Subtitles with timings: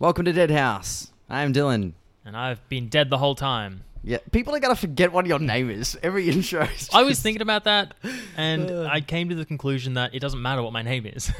[0.00, 1.12] Welcome to Dead House.
[1.28, 1.92] I'm Dylan.
[2.24, 3.84] And I've been dead the whole time.
[4.02, 6.62] Yeah, people are gonna forget what your name is every intro.
[6.62, 7.92] is I was just- thinking about that,
[8.34, 8.70] and.
[8.88, 11.30] I came to the conclusion that it doesn't matter what my name is.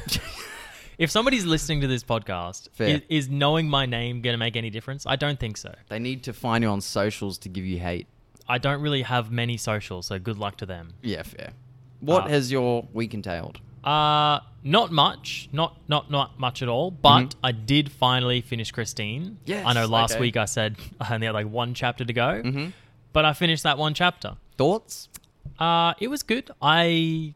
[0.99, 2.97] if somebody's listening to this podcast, Fair.
[2.97, 5.07] is, is knowing my name going to make any difference?
[5.07, 5.73] I don't think so.
[5.89, 8.05] they need to find you on socials to give you hate.
[8.47, 10.93] I don't really have many socials, so good luck to them.
[11.01, 11.53] Yeah, fair.
[11.99, 13.59] What Uh, has your week entailed?
[13.83, 16.91] Uh, not much, not not not much at all.
[16.91, 17.35] But Mhm.
[17.43, 19.37] I did finally finish Christine.
[19.45, 20.21] Yes, I know last okay.
[20.21, 22.69] week I said I only had like one chapter to go, Mm-hmm.
[23.13, 24.35] but I finished that one chapter.
[24.57, 25.09] Thoughts?
[25.57, 26.51] Uh, it was good.
[26.61, 27.33] I,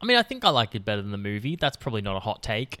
[0.00, 1.56] I mean, I think I liked it better than the movie.
[1.56, 2.78] That's probably not a hot take.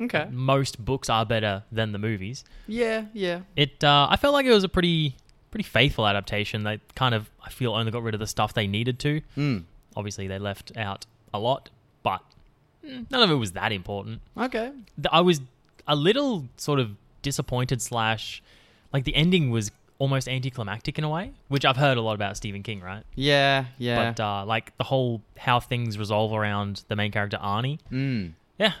[0.00, 0.26] Okay.
[0.30, 2.44] Most books are better than the movies.
[2.66, 3.40] Yeah, yeah.
[3.56, 5.16] It, uh, I felt like it was a pretty,
[5.50, 6.64] pretty faithful adaptation.
[6.64, 9.20] They kind of, I feel, only got rid of the stuff they needed to.
[9.38, 9.64] Mm.
[9.94, 11.70] Obviously, they left out a lot,
[12.06, 12.22] but
[13.10, 14.20] none of it was that important.
[14.36, 14.70] Okay.
[15.10, 15.40] I was
[15.88, 16.88] a little sort of
[17.22, 18.42] disappointed slash,
[18.92, 22.36] like the ending was almost anticlimactic in a way, which I've heard a lot about
[22.36, 23.02] Stephen King, right?
[23.14, 23.98] Yeah, yeah.
[24.12, 27.78] But uh, like the whole how things resolve around the main character Arnie.
[27.90, 28.32] mm.
[28.58, 28.72] Yeah.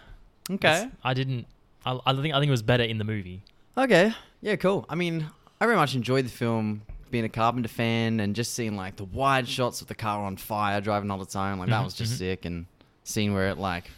[0.50, 0.88] Okay.
[1.04, 1.46] I didn't.
[1.84, 3.42] I, I think I think it was better in the movie.
[3.76, 4.14] Okay.
[4.40, 4.86] Yeah, cool.
[4.88, 5.26] I mean,
[5.60, 6.82] I very much enjoyed the film.
[7.10, 10.36] Being a Carpenter fan and just seeing like the wide shots of the car on
[10.36, 12.18] fire driving all the time, like that Mhm, was just mhm.
[12.18, 12.44] sick.
[12.44, 12.66] And
[13.06, 13.90] seeing where it like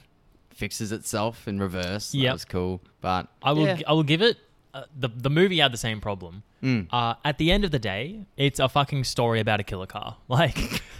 [0.54, 2.32] fixes itself in reverse, that Yep.
[2.32, 2.80] was cool.
[3.00, 3.66] But I will.
[3.66, 3.76] yeah.
[3.76, 4.36] gi- I will give it.
[4.74, 6.42] Uh, the the movie had the same problem.
[6.62, 6.88] Mm.
[6.90, 10.16] Uh, at the end of the day, it's a fucking story about a killer car.
[10.28, 10.58] Like,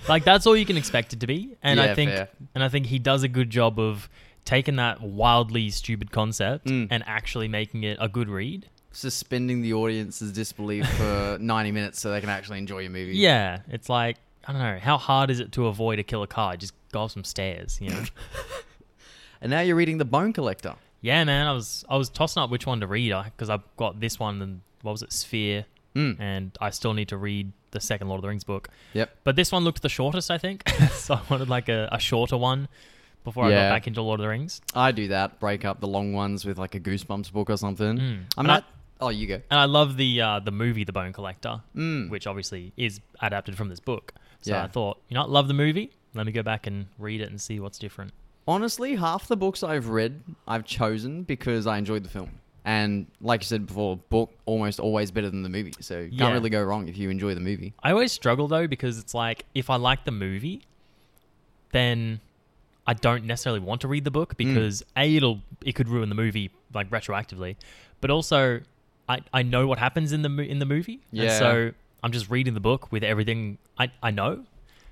[0.08, 1.56] like that's all you can expect it to be.
[1.62, 2.28] And I Yeah, think, fair.
[2.54, 4.08] and I think he does a good job of
[4.44, 6.86] taking that wildly stupid concept Mm.
[6.90, 8.66] and actually making it a good read.
[8.90, 13.16] suspending the audience's disbelief for 90 minutes so they can actually enjoy your movie.
[13.16, 16.56] Yeah, it's like I don't know how hard is it to avoid a killer car?
[16.56, 18.04] Just go up some stairs, you know.
[19.40, 20.74] And now you're reading The Bone Collector.
[21.00, 24.00] Yeah, man, I was I was tossing up which one to read because I've got
[24.00, 25.64] this one and what was it, Sphere,
[25.94, 26.18] Mm.
[26.20, 28.68] and I still need to read the second Lord of the Rings book.
[28.94, 29.10] Yep.
[29.24, 32.36] But this one looked the shortest, I think, so I wanted like a, a shorter
[32.36, 32.66] one
[33.24, 34.60] before I got back into Lord of the Rings.
[34.74, 35.38] I do that.
[35.38, 37.96] Break up the long ones with like a Goosebumps book or something.
[37.98, 38.18] Mm.
[38.36, 38.64] I'm not.
[39.00, 39.34] Oh, you go.
[39.50, 42.10] And I love the uh, the movie The Bone Collector, Mm.
[42.10, 44.14] which obviously is adapted from this book.
[44.42, 44.64] So Yeah.
[44.64, 45.92] I thought, you know, I love the movie.
[46.14, 48.12] Let me go back and read it and see what's different.
[48.46, 52.30] Honestly, half the books I've read, I've chosen because I enjoyed the film.
[52.64, 55.72] And like you said before, book almost always better than the movie.
[55.80, 56.18] So you Yeah.
[56.18, 57.72] can't really go wrong if you enjoy the movie.
[57.82, 60.62] I always struggle though because it's like if I like the movie,
[61.72, 62.20] then
[62.86, 64.38] I don't necessarily want to read the book mm.
[64.38, 67.56] because a it'll it could ruin the movie like retroactively,
[68.00, 68.60] but also
[69.08, 71.38] I I know what happens in the mo- in the movie, and Yeah.
[71.38, 74.44] so I'm just reading the book with everything I I know.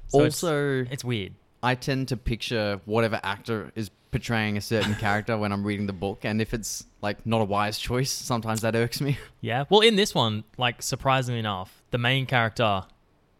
[0.08, 1.34] So it's- also, it's, weird.
[1.62, 5.92] I tend to picture whatever actor is portraying a certain character when I'm reading the
[5.92, 6.24] book.
[6.24, 9.18] And if it's like not a wise choice, sometimes that irks me.
[9.40, 9.64] Yeah.
[9.68, 12.84] Well, in this one, like surprisingly enough, the main character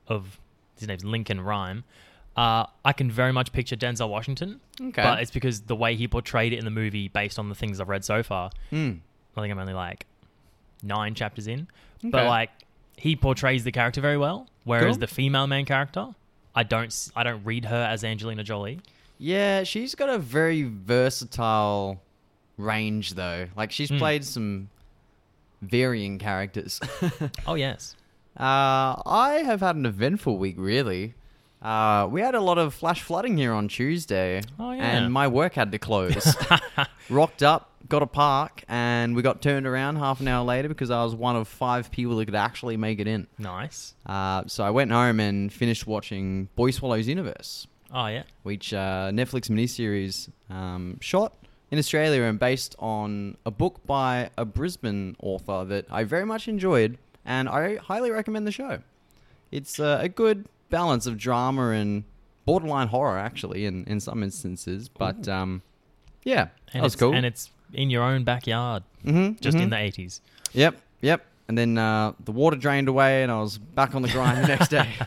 [0.09, 0.38] of
[0.78, 1.84] his name's Lincoln Rhyme.
[2.37, 5.03] Uh, I can very much picture Denzel Washington, Okay.
[5.03, 7.81] but it's because the way he portrayed it in the movie, based on the things
[7.81, 8.50] I've read so far.
[8.71, 8.98] Mm.
[9.37, 10.04] I think I'm only like
[10.83, 11.66] nine chapters in,
[12.04, 12.10] Okay.
[12.10, 12.50] but like
[12.98, 14.48] he portrays the character very well.
[14.65, 15.00] Whereas Cool.
[15.00, 16.09] the female main character,
[16.56, 18.80] I don't, I don't read her as Angelina Jolie.
[19.18, 22.02] Yeah, she's got a very versatile
[22.58, 23.46] range, though.
[23.56, 23.98] Like, she's Hmm.
[23.98, 24.68] played some
[25.62, 26.80] varying characters.
[27.46, 27.94] Oh yes,
[28.38, 31.14] uh, I have had an eventful week, really.
[31.62, 34.82] Uh, we had a lot of flash flooding here on Tuesday, Oh, yeah.
[34.98, 36.36] and my work had to close.
[37.10, 40.90] Rocked up, got a park, and we got turned around half an hour later because
[40.90, 43.26] I was one of five people that could actually make it in.
[43.38, 43.94] nice.
[44.04, 49.10] Uh, so I went home and finished watching Boy Swallows Universe Oh yeah, which uh,
[49.12, 51.32] Netflix miniseries um, shot
[51.70, 56.48] in Australia and based on a book by a Brisbane author that I very much
[56.48, 58.80] enjoyed, and I highly recommend the show.
[59.52, 62.04] It's uh, a good balance of drama and
[62.45, 64.89] borderline horror, actually, in, in some instances.
[64.89, 65.63] But um,
[66.24, 67.15] yeah, and that was it's, cool.
[67.15, 70.21] And it's in your own backyard, mm-hmm, just in the eighties.
[70.53, 71.24] Yep, yep.
[71.48, 74.48] And then uh, the water drained away, and I was back on the grind the
[74.48, 74.89] next day.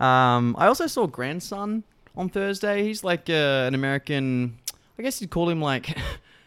[0.00, 1.84] Um, I also saw Grandson
[2.16, 2.82] on Thursday.
[2.84, 4.58] He's like uh, an American,
[4.98, 5.94] I guess you'd call him like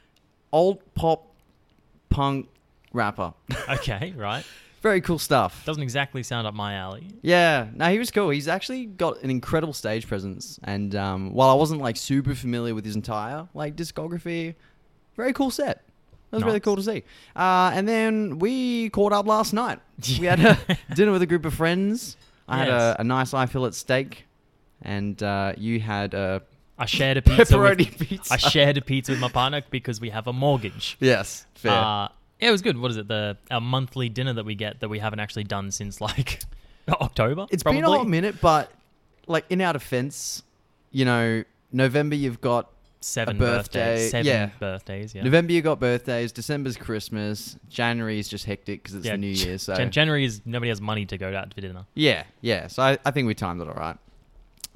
[0.51, 1.27] old pop
[2.09, 2.49] punk
[2.91, 3.33] rapper.
[3.69, 4.43] Okay, right.
[4.83, 5.63] Very cool stuff.
[5.65, 7.07] Doesn't exactly sound up my alley.
[7.21, 8.29] Yeah, no, he was cool.
[8.31, 12.75] He's actually got an incredible stage presence, and um, while I wasn't like super familiar
[12.75, 14.55] with his entire like discography,
[15.15, 15.83] very cool set.
[16.29, 17.03] That was really cool to see.
[17.33, 19.79] Uh, and then we caught up last night.
[20.19, 20.57] We had a
[20.95, 22.17] dinner with a group of friends.
[22.45, 24.25] I had a, a nice eye fillet steak,
[24.81, 26.41] and uh, you had a
[26.77, 27.43] I shared a pizza.
[27.55, 28.33] pepperoni with, pizza.
[28.33, 30.97] I shared a pizza with my partner because we have a mortgage.
[30.99, 31.71] yes, fair.
[31.71, 32.09] Uh,
[32.39, 32.77] Yeah, it was good.
[32.77, 33.07] What is it?
[33.07, 36.41] The our monthly dinner that we get that we haven't actually done since like
[36.89, 37.47] October.
[37.51, 37.81] It's probably.
[37.81, 38.71] been a hot minute, but
[39.27, 40.43] like in our defense,
[40.91, 42.69] you know, November you've got
[43.03, 44.11] seven birthday, birthdays.
[44.11, 44.49] Seven yeah.
[44.59, 45.15] birthdays.
[45.15, 45.23] Yeah.
[45.23, 49.27] November you got birthdays, December's Christmas, January is just hectic because it's yeah, the New
[49.27, 49.57] Year.
[49.57, 51.85] So Jan- January is nobody has money to go out for dinner.
[51.93, 52.67] yeah, yeah.
[52.67, 53.97] So I, I think we timed it all right.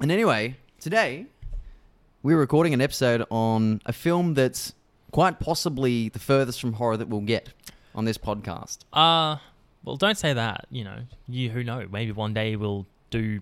[0.00, 1.26] And anyway, today
[2.22, 4.74] we're recording an episode on a film that's
[5.10, 7.50] quite possibly the furthest from horror that we'll get
[7.94, 8.78] on this podcast.
[8.92, 9.36] Uh
[9.84, 10.66] well, don't say that.
[10.70, 11.86] You know, you who know?
[11.90, 13.40] Maybe one day we'll do.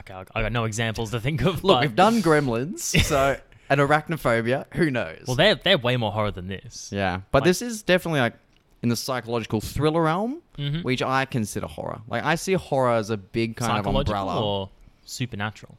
[0.00, 1.64] Okay, I I got no examples to think of.
[1.64, 3.36] Look, but- we've done Gremlins, so
[3.70, 4.66] and Arachnophobia.
[4.74, 5.24] Who knows?
[5.26, 6.90] Well, they're they're way more horror than this.
[6.92, 8.34] Yeah, but Like- this is definitely like
[8.82, 10.84] in the psychological thriller realm, Mhm.
[10.84, 12.02] which I consider horror.
[12.08, 14.40] Like I see horror as a big kind of umbrella.
[14.44, 14.70] or
[15.04, 15.76] supernatural?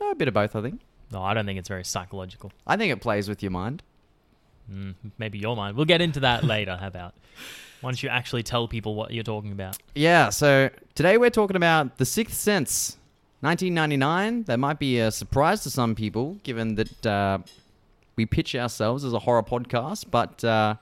[0.00, 0.80] No, a bit of both, I think.
[1.12, 2.50] No, I don't think it's very psychological.
[2.66, 3.82] I think it plays with your mind.
[4.70, 5.76] Mm, maybe your mind.
[5.76, 6.76] We'll get into that later.
[6.76, 7.14] How about?
[7.82, 9.78] once you actually tell people what you're talking about?
[9.94, 12.98] Yeah, so today we're talking about The Sixth Sense,
[13.40, 14.44] 1999.
[14.44, 17.38] That might be a surprise to some people, given that uh,
[18.16, 20.06] we pitch ourselves as a horror podcast.
[20.10, 20.74] But uh,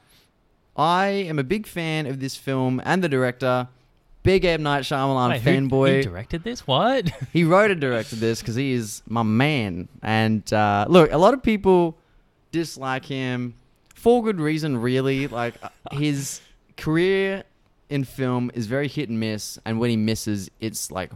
[0.77, 3.69] I am a big fan of this film and the director.
[4.25, 5.97] Big M Night Shyamalan Wait, who- fanboy.
[5.99, 6.67] He directed this?
[6.67, 7.11] What?
[7.33, 9.89] He wrote and directed this because he is my man.
[10.03, 11.97] And uh, look, a lot of people
[12.51, 13.55] dislike him
[13.99, 15.27] for good reason, really.
[15.27, 16.41] Like uh, his
[16.77, 17.45] career
[17.91, 21.11] in film is very hit and miss, and when he misses, it's like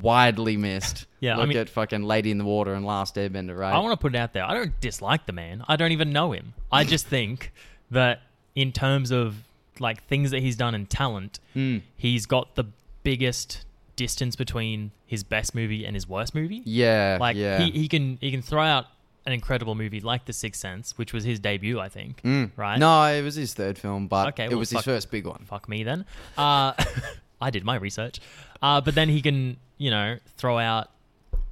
[0.00, 1.06] widely missed.
[1.22, 3.74] Yeah, I mean- at fucking Lady in the Water and Last Airbender, right?
[3.74, 4.42] I want to put it out there.
[4.44, 5.62] I don't dislike the man.
[5.68, 6.54] I don't even know him.
[6.72, 7.52] I just think
[7.90, 8.22] that
[8.54, 9.34] in terms of
[9.78, 11.82] like things that he's done in talent, Mm.
[11.94, 12.64] he's got the
[13.02, 13.66] biggest
[13.96, 16.62] distance between his best movie and his worst movie.
[16.64, 17.58] Yeah, Like yeah.
[17.58, 18.86] he, he can he can throw out
[19.26, 22.22] an incredible movie like The Sixth Sense, which was his debut, I think.
[22.22, 22.50] Mm.
[22.56, 22.78] right?
[22.78, 25.44] No, it was his third film, but Okay, it well, was his first big one.
[25.46, 26.04] Fuck me then.
[26.38, 26.72] Uh,
[27.40, 28.20] I did my research.
[28.62, 30.90] Uh, but then he can, you know, throw out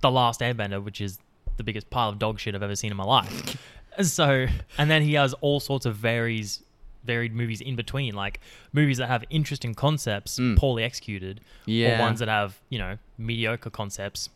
[0.01, 1.19] The Last Airbender, which is
[1.57, 3.57] the biggest pile of dog shit I've ever seen in my life.
[4.03, 4.47] so,
[4.79, 6.63] and then he has all sorts of varies,
[7.05, 8.41] varied movies in between, like
[8.73, 10.57] movies that have interesting concepts, Mm.
[10.57, 11.99] poorly executed, Yeah.
[11.99, 14.29] or ones that have, you know, mediocre concepts,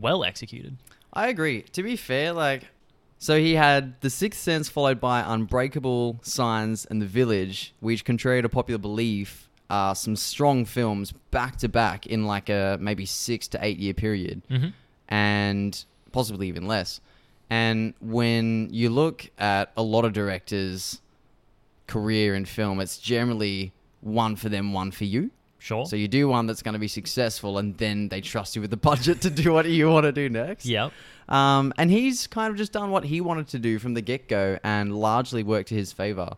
[0.00, 0.76] well executed.
[1.12, 1.62] I agree.
[1.62, 2.68] To be fair, like,
[3.20, 8.42] so he had The Sixth Sense followed by Unbreakable, Signs, and The Village, which, contrary
[8.42, 13.46] to popular belief, are some strong films back to back in like a maybe six
[13.48, 14.68] to eight year period, hmm
[15.12, 17.00] and possibly even less.
[17.50, 21.00] And when you look at a lot of directors'
[21.88, 25.30] career in film, it's generally one for them, one for you.
[25.60, 25.86] Sure.
[25.86, 28.70] So you do one that's going to be successful, and then they trust you with
[28.70, 30.66] the budget to do what you want to do next.
[30.66, 30.90] yep.
[31.28, 34.26] Um, and he's kind of just done what he wanted to do from the get
[34.28, 36.30] go and largely worked to his favor.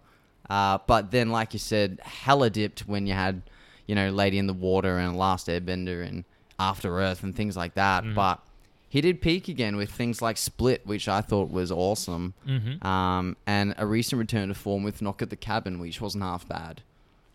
[0.51, 3.41] Uh, but then, like you said, hella dipped when you had,
[3.87, 6.25] you know, Lady in the Water and Last Airbender and
[6.59, 8.05] After Earth and things like that.
[8.05, 8.15] Mhm.
[8.15, 8.41] But
[8.89, 12.35] he did peak again with things like Split, which I thought was awesome.
[12.45, 16.25] hmm Um, and a recent return to form with Knock at the Cabin, which wasn't
[16.25, 16.83] half bad.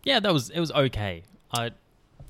[0.04, 1.24] Yeah, that was it was okay.
[1.52, 1.72] I,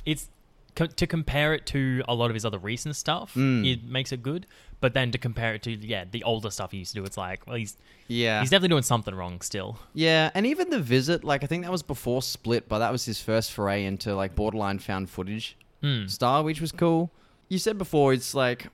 [0.05, 0.29] it's
[0.75, 3.65] co- to compare it to a lot of his other recent stuff, Mm.
[3.71, 4.45] it makes it good.
[4.79, 7.17] But then to compare it to yeah the older stuff he used to do, it's
[7.17, 7.75] like well he's
[8.07, 8.41] Yeah.
[8.41, 9.79] he's definitely doing something wrong still.
[9.95, 13.03] Yeah, and even the visit, like I think that was before Split, but that was
[13.05, 16.09] his first foray into like borderline found footage Mm.
[16.09, 17.11] style, which was cool.
[17.49, 18.67] You said before it's like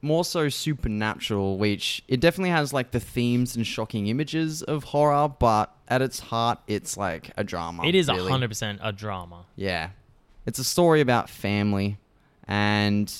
[0.00, 5.28] more so supernatural, which it definitely has like the themes and shocking images of horror,
[5.28, 7.84] but at its heart, it's like a drama.
[7.84, 8.30] It is a really.
[8.30, 9.44] hundred percent a drama.
[9.56, 9.90] Yeah,
[10.46, 11.98] it's a story about family,
[12.46, 13.12] and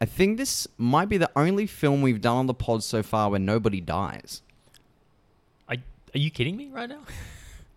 [0.00, 3.30] I think this might be the only film we've done on the pod so far
[3.30, 4.42] where nobody dies.
[5.68, 5.74] I,
[6.14, 7.00] are you kidding me right now?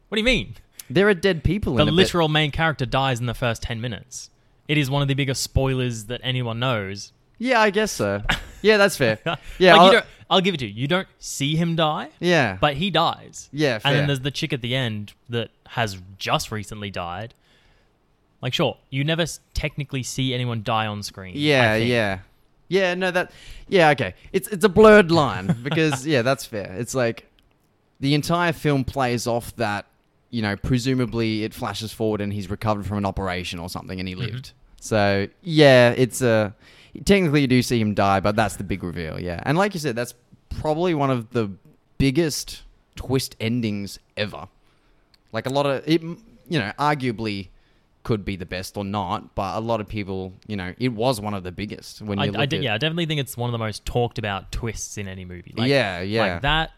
[0.07, 0.55] what do you mean?
[0.89, 3.81] There are dead people The in but- literal main character dies in the first ten
[3.81, 4.29] minutes.
[4.69, 7.11] It is one of the biggest spoilers that anyone knows.
[7.39, 8.21] Yeah, I guess so.
[8.61, 9.19] Yeah, that's fair.
[9.59, 10.73] Yeah, like I'll- you don't, I'll give it to you.
[10.73, 12.57] You don't see him die, Yeah.
[12.59, 13.49] but he dies.
[13.53, 13.91] yeah, fair.
[13.91, 17.33] And then there's the chick at the end that has just recently died.
[18.41, 21.35] Like, sure, you never s- technically see anyone die on screen.
[21.35, 21.89] I yeah, think.
[21.89, 22.19] yeah.
[22.69, 23.31] Yeah, no that
[23.69, 24.13] Yeah, okay.
[24.33, 26.75] It's it's a blurred line because yeah, that's fair.
[26.77, 27.25] It's like
[28.01, 29.85] the entire film plays off that,
[30.29, 34.07] you know, presumably it flashes forward and he's recovered from an operation or something and
[34.09, 34.19] he Mhm.
[34.19, 34.51] lived.
[34.81, 36.53] So, yeah, it's a
[37.05, 39.41] technically you do see him die, but that's the big reveal, yeah.
[39.43, 40.13] And like you said, that's
[40.49, 41.51] probably one of the
[41.97, 42.63] biggest
[42.95, 44.47] twist endings ever.
[45.31, 46.17] Like a lot of it, you
[46.59, 47.49] know, arguably
[48.03, 51.19] could be the best or not, but a lot of people, you know, it was
[51.19, 53.35] one of the biggest when you I, I at did, yeah, I definitely think it's
[53.35, 55.53] one of the most talked about twists in any movie.
[55.57, 56.33] Like, yeah, yeah.
[56.33, 56.71] Like that,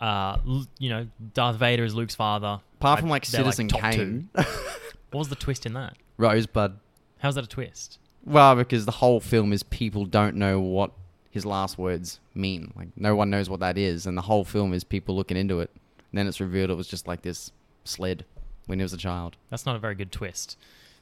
[0.00, 0.38] Uh,
[0.78, 2.60] you know, Darth Vader is Luke's father.
[2.78, 3.76] Apart from like Citizen two.
[3.78, 5.96] Kane, What was the twist in that?
[6.16, 6.78] Rosebud.
[7.18, 7.98] How's that a twist?
[8.24, 10.92] Well, because the whole film is people don't know what
[11.30, 12.72] his last words mean.
[12.76, 15.60] Like no one knows what that is, and the whole film is people looking into
[15.60, 15.70] it.
[16.10, 17.52] And then it's revealed it was just like this
[17.84, 18.24] sled
[18.66, 19.36] when he was a child.
[19.48, 20.56] That's not a very good twist.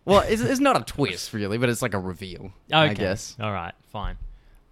[0.05, 2.53] Well, it's, it's not a twist really, but it's like a reveal.
[2.73, 2.77] Okay.
[2.77, 3.37] I guess.
[3.41, 4.17] All right, fine.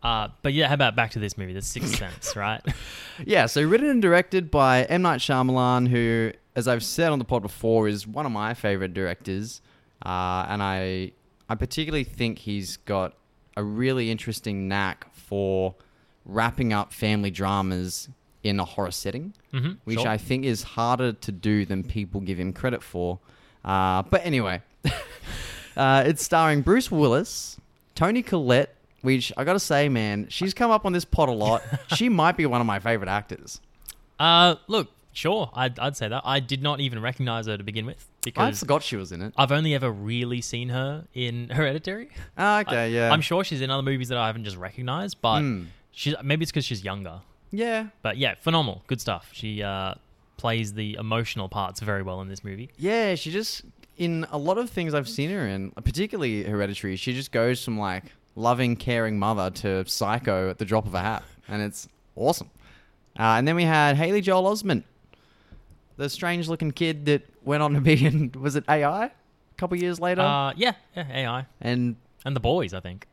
[0.03, 2.61] Uh, but yeah, how about back to this movie, The Sixth Sense, right?
[3.25, 7.25] Yeah, so written and directed by M Night Shyamalan, who, as I've said on the
[7.25, 9.61] pod before, is one of my favorite directors,
[10.05, 11.13] uh, and I
[11.49, 13.15] I particularly think he's got
[13.57, 15.75] a really interesting knack for
[16.25, 18.09] wrapping up family dramas
[18.43, 22.39] in a horror setting, hmm which I think is harder to do than people give
[22.39, 23.19] him credit for.
[23.65, 24.63] Uh, but anyway,
[25.77, 27.59] uh, it's starring Bruce Willis,
[27.95, 31.63] Toni Collette, which I gotta say, man, she's come up on this pod a lot.
[31.97, 33.61] she might be one of my favorite actors.
[34.19, 36.23] Uh, look, sure, I'd, I'd say that.
[36.25, 39.23] I did not even recognize her to begin with I because forgot she was in
[39.23, 39.33] it.
[39.37, 42.09] I've only ever really seen her in Hereditary.
[42.37, 43.11] Ah, okay, yeah.
[43.13, 45.65] I'm sure she's in other movies that I haven't just recognized, but Hmm.
[45.93, 47.21] she's maybe it's because she's younger.
[47.53, 49.29] Yeah, But yeah, phenomenal, good stuff.
[49.33, 49.95] She uh,
[50.37, 52.71] plays the emotional parts very well in this movie.
[52.77, 53.15] yeah.
[53.15, 53.63] She just
[53.97, 56.97] in a lot of things I've seen her in, particularly Hereditary.
[56.97, 58.05] She just goes from like
[58.35, 62.51] loving, caring mother to psycho at the drop of a hat, and it's awesome.
[63.19, 64.83] Uh, and then we had Haley Joel Osment,
[65.97, 69.11] the strange-looking kid that went on to be in was it AI a
[69.57, 72.75] couple years later, Uh, yeah, yeah, AI and and the boys.
[72.75, 73.07] I think.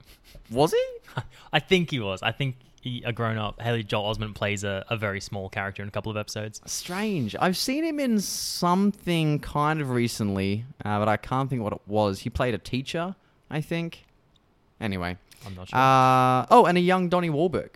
[0.51, 0.85] was he?
[1.53, 2.21] I think he was.
[2.21, 5.87] I think he, a grown-up Haley Joel Osment plays a, a very small character in
[5.87, 6.59] a couple of episodes.
[6.65, 7.33] Strange.
[7.39, 11.81] I've seen him in something kind of recently, uh, but I can't think what it
[11.87, 12.19] was.
[12.19, 13.15] He played a teacher,
[13.49, 14.03] I think.
[14.81, 15.17] Anyway.
[15.45, 15.79] I'm not sure.
[15.79, 17.69] Uh, oh, and a young Donnie Wahlberg.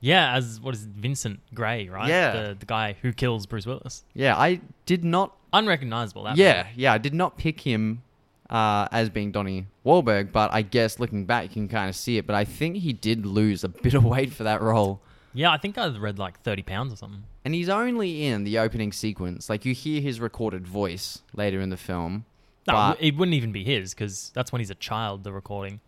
[0.00, 2.08] Yeah, as what is it, Vincent Gray, right?
[2.08, 2.32] Yeah.
[2.48, 4.04] the the guy who kills Bruce Willis.
[4.14, 5.34] Yeah, I did not.
[5.52, 6.24] Unrecognizable.
[6.24, 6.66] That yeah, man.
[6.76, 8.02] yeah, I did not pick him
[8.50, 12.18] uh, as being Donnie Wahlberg, but I guess looking back, you can kind of see
[12.18, 12.26] it.
[12.26, 15.00] But I think he did lose a bit of weight for that role.
[15.32, 15.50] yeah.
[15.50, 17.24] I think I read like thirty pounds or something.
[17.44, 19.48] And he's only in the opening sequence.
[19.48, 22.26] Like, you hear his recorded voice later in the film.
[22.66, 25.24] No, but- it wouldn't even be his because that's when he's a child.
[25.24, 25.80] The recording.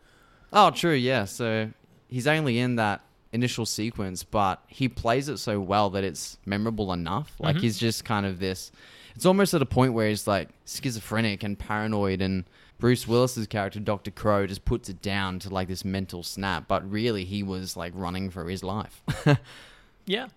[0.55, 0.95] Oh, true.
[0.95, 1.27] Yeah.
[1.27, 1.71] So
[2.09, 3.03] he's only in that
[3.33, 7.33] initial sequence, but he plays it so well that it's memorable enough.
[7.39, 7.61] Like Mhm.
[7.61, 8.73] he's just kind of this.
[9.15, 12.45] It's almost at a point where he's like schizophrenic and paranoid, and
[12.79, 16.67] Bruce Willis's character, Doctor Crowe, just puts it down to like this mental snap.
[16.69, 19.03] But really, he was like running for his life.
[20.07, 20.29] Yeah.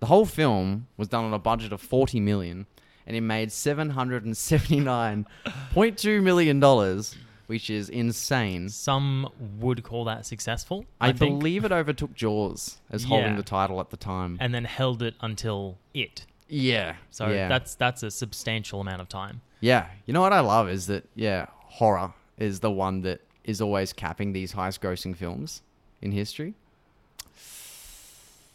[0.00, 2.66] the whole film was done on a budget of forty million,
[3.06, 5.26] and it made seven hundred and seventy nine
[5.72, 7.14] point two million dollars,
[7.52, 8.66] which is insane.
[8.70, 9.28] Some
[9.60, 10.86] would call that successful.
[11.02, 14.38] I, I, believe it overtook Jaws as holding the title at the time.
[14.40, 16.24] and then held it until it.
[16.48, 16.94] yeah.
[17.10, 17.48] So yeah.
[17.48, 19.42] that's that's a substantial amount of time.
[19.60, 19.88] yeah.
[20.06, 23.92] You know what I love is that yeah, horror is the one that is always
[23.92, 25.60] capping these highest grossing films
[26.00, 26.54] in history.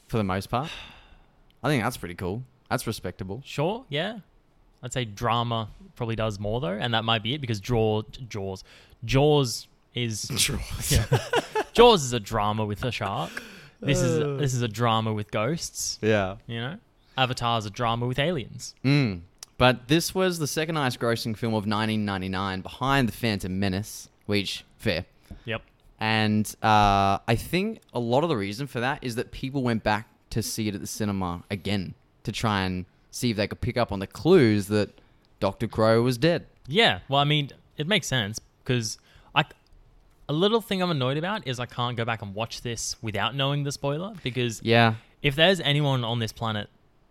[0.07, 0.71] For the most part.
[1.63, 2.41] I think that's pretty cool.
[2.67, 3.43] That's respectable.
[3.45, 4.21] Sure, yeah.
[4.81, 8.63] I'd say drama probably does more though, and that might be it because Jaw, Jaws,
[9.05, 10.91] Jaws is Jaws.
[10.91, 11.05] yeah.
[11.73, 13.43] Jaws is a drama with a shark.
[13.81, 14.37] This is Uh.
[14.37, 15.99] this is a drama with ghosts.
[16.01, 16.37] Yeah.
[16.47, 16.77] You know,
[17.17, 18.73] Avatar's a drama with aliens.
[18.83, 19.21] Mm.
[19.57, 24.63] But this was the second highest grossing film of 1999 behind The Phantom Menace, which,
[24.77, 25.05] fair.
[25.45, 25.63] Yep.
[25.99, 29.83] And uh, I think a lot of the reason for that is that people went
[29.83, 33.61] back to see it at the cinema again to try and see if they could
[33.61, 34.89] pick up on the clues that
[35.39, 35.67] Dr.
[35.67, 36.45] Crowe was dead.
[36.67, 36.99] Yeah.
[37.09, 38.97] Well, I mean, it makes sense because
[39.35, 39.45] I.
[40.29, 43.33] A little thing I'm annoyed about is I can't go back and watch this without
[43.33, 44.95] knowing the spoiler because Yeah.
[45.21, 46.67] if there's anyone on this planet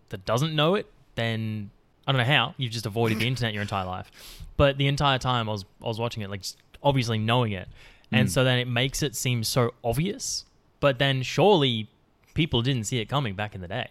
[0.09, 0.85] that doesn't know it,
[1.15, 1.71] then
[2.05, 4.11] I don't know how you've just avoided the internet your entire life.
[4.55, 6.43] But the entire time I was I was watching it, like
[6.83, 7.67] obviously knowing it,
[8.11, 8.31] and Mm.
[8.31, 10.45] so then it makes it seem so obvious.
[10.79, 11.89] But then surely
[12.35, 13.87] people didn't see it coming back in the day.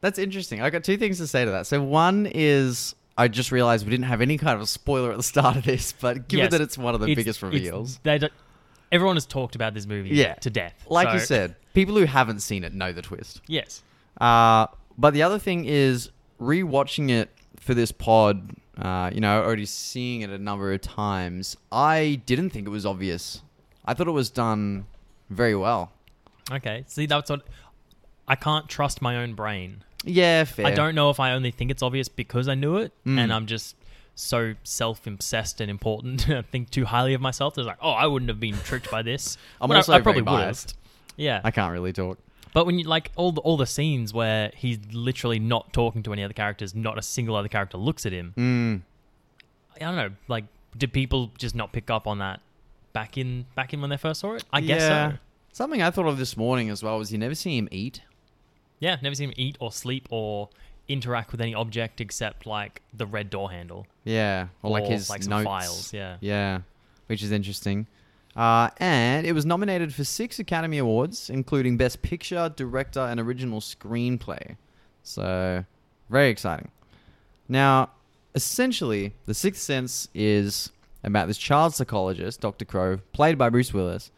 [0.00, 0.62] That's interesting.
[0.62, 1.66] I got two things to say to that.
[1.66, 5.16] So one is I just realized we didn't have any kind of a spoiler at
[5.16, 7.98] the start of this, but given Yes, that it's one of the It's- biggest reveals,
[8.02, 8.32] they don't-
[8.92, 10.34] everyone has talked about this movie Yeah.
[10.34, 10.74] to death.
[10.88, 13.40] like you said, people who haven't seen it know the twist.
[13.46, 13.82] yes.
[14.20, 14.66] Uh,
[14.98, 17.30] but the other thing is rewatching it
[17.60, 18.52] for this pod.
[18.78, 21.56] Uh, you know, already seeing it a number of times.
[21.72, 23.40] I didn't think it was obvious.
[23.86, 24.86] I thought it was done
[25.30, 25.92] very well.
[26.52, 26.84] Okay.
[26.86, 27.46] See, that's what
[28.28, 29.82] I can't trust my own brain.
[30.06, 30.66] Yeah, fair.
[30.66, 33.18] I don't know if I only think it's obvious because I knew it, Mm.
[33.18, 33.76] and I'm just
[34.14, 36.28] so self-obsessed and important.
[36.30, 37.54] I think too highly of myself.
[37.54, 39.36] There's like, oh, I wouldn't have been tricked by this.
[39.60, 40.38] I'm But I- also I, probably would have.
[40.46, 40.76] biased.
[41.16, 42.18] Yeah, I can't really talk.
[42.54, 46.12] But when you like all the all the scenes where he's literally not talking to
[46.14, 48.32] any other characters, not a single other character looks at him.
[48.36, 48.82] Mm.
[49.76, 50.10] I don't know.
[50.28, 50.44] Like,
[50.76, 52.40] did people just not pick up on that
[52.94, 54.44] back in back in when they first saw it?
[54.52, 55.18] I guess so.
[55.52, 58.00] Something I thought of this morning as well was you never see him eat.
[58.80, 60.48] Yeah, never seen him eat or sleep or
[60.88, 65.22] interact with any object except like the red door handle Yeah, or, like his like
[65.22, 65.44] some notes.
[65.44, 65.92] files.
[65.92, 66.16] Yeah.
[66.20, 66.60] Yeah,
[67.06, 67.86] which is interesting.
[68.36, 73.60] Uh, and it was nominated for six Academy Awards, including Best Picture, Director, and Original
[73.60, 74.56] Screenplay.
[75.02, 75.64] So,
[76.10, 76.70] very exciting.
[77.48, 77.90] Now,
[78.34, 80.70] essentially, The Sixth Sense is
[81.02, 82.64] about this child psychologist, Dr.
[82.66, 84.10] Crowe, played by Bruce Willis,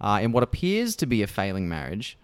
[0.00, 2.16] uh, in what appears to be a failing marriage,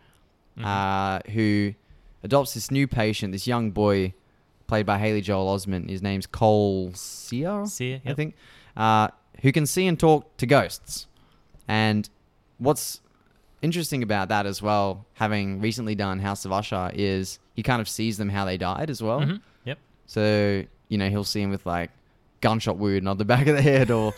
[0.58, 0.64] Mhm.
[0.64, 1.74] uh, who
[2.22, 4.14] adopts this new patient, this young boy,
[4.66, 5.90] played by Haley Joel Osment.
[5.90, 8.34] His name's Cole Sear, See, I think,
[8.76, 9.08] uh,
[9.42, 11.06] who can see and talk to ghosts.
[11.68, 12.08] And
[12.58, 13.00] what's
[13.60, 17.88] interesting about that as well, having recently done House of Usher, is he kind of
[17.88, 19.20] sees them how they died as well.
[19.20, 19.40] Mhm.
[19.64, 19.78] Yep.
[20.06, 21.90] So, you know, he'll see them with like
[22.40, 24.14] gunshot wound on the back of the head or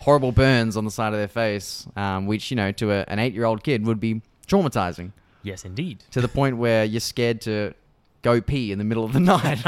[0.00, 3.18] horrible burns on the side of their face, um, which, you know, to a, an
[3.18, 6.04] eight year old kid would be traumatizing Yes, indeed.
[6.12, 7.74] to the point where you're scared to
[8.22, 9.62] go pee in the middle of the night.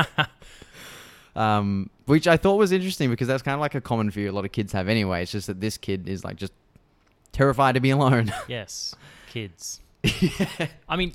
[1.37, 4.33] um, which I thought was interesting because that's kind of like a common fear a
[4.33, 5.23] lot of kids have anyway.
[5.23, 6.53] It's just that this kid is like just
[7.33, 8.33] terrified to be alone.
[8.49, 8.95] Yes,
[9.29, 9.81] kids.
[10.89, 11.13] I mean,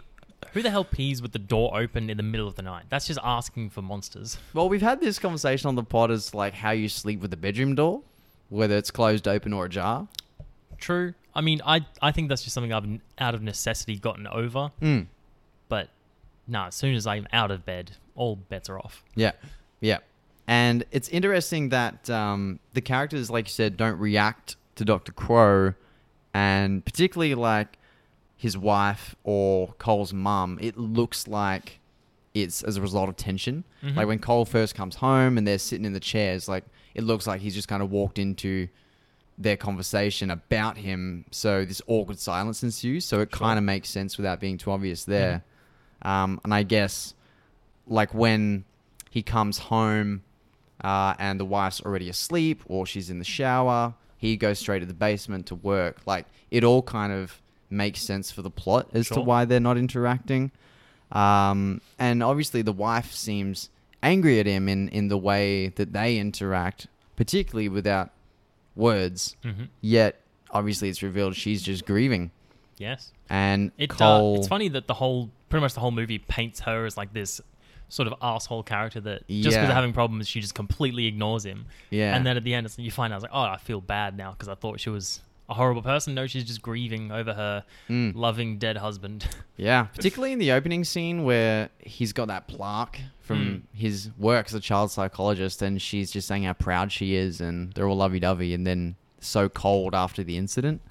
[0.53, 2.85] who the hell pees with the door open in the middle of the night?
[2.89, 4.37] That's just asking for monsters.
[4.53, 7.37] well, we've had this conversation on the pod as like how you sleep with the
[7.37, 8.01] bedroom door,
[8.49, 10.07] whether it's closed open or ajar.
[10.79, 11.13] True.
[11.35, 14.71] I mean, I I think that's just something I've out of necessity gotten over.
[14.81, 15.07] Mm.
[15.67, 15.89] But
[16.47, 19.03] no, as soon as I'm out of bed, all bets are off.
[19.15, 19.33] Yeah,
[19.79, 19.99] yeah.
[20.47, 25.75] And it's interesting that um, the characters, like you said, don't react to Doctor Crowe,
[26.33, 27.77] and particularly like
[28.35, 30.57] his wife or Cole's mum.
[30.61, 31.79] It looks like
[32.33, 33.63] it's as a result of tension.
[33.83, 33.95] Mhm.
[33.95, 36.63] Like when Cole first comes home and they're sitting in the chairs, like
[36.95, 38.67] it looks like he's just kind of walked into
[39.39, 41.23] their conversation about him.
[41.31, 43.05] So this awkward silence ensues.
[43.05, 43.47] So it Sure.
[43.47, 45.43] kind of makes sense without being too obvious there.
[46.01, 47.13] Um, and I guess
[47.87, 48.65] like when
[49.09, 50.23] he comes home
[50.83, 54.85] uh, and the wife's already asleep or she's in the shower, he goes straight to
[54.85, 56.01] the basement to work.
[56.05, 59.77] Like it all kind of makes sense for the plot as to why they're not
[59.77, 60.51] interacting.
[61.11, 63.69] Um, and obviously, the wife seems
[64.03, 68.11] angry at him in, in the way that they interact, particularly without
[68.79, 69.35] words.
[69.43, 72.31] hmm Yet, obviously, it's revealed she's just grieving.
[72.77, 73.11] Yes.
[73.29, 76.61] And It Cole, uh, it's funny that the whole pretty much the whole movie paints
[76.61, 77.41] her as like this
[77.89, 79.65] sort of asshole character that just because Yeah.
[79.65, 81.65] they're having problems, she just completely ignores him.
[81.89, 83.81] yeah, And then at the end, it's, you find out, it's like, oh, I feel
[83.81, 86.13] bad now because I thought she was a horrible person.
[86.13, 88.15] No, she's just grieving over her Mm.
[88.15, 89.27] loving dead husband.
[89.57, 94.53] Yeah, particularly in the opening scene where he's got that plaque from his work as
[94.53, 98.21] a child psychologist, and she's just saying how proud she is, and they're all lovey
[98.21, 100.81] dovey, and then so cold after the incident.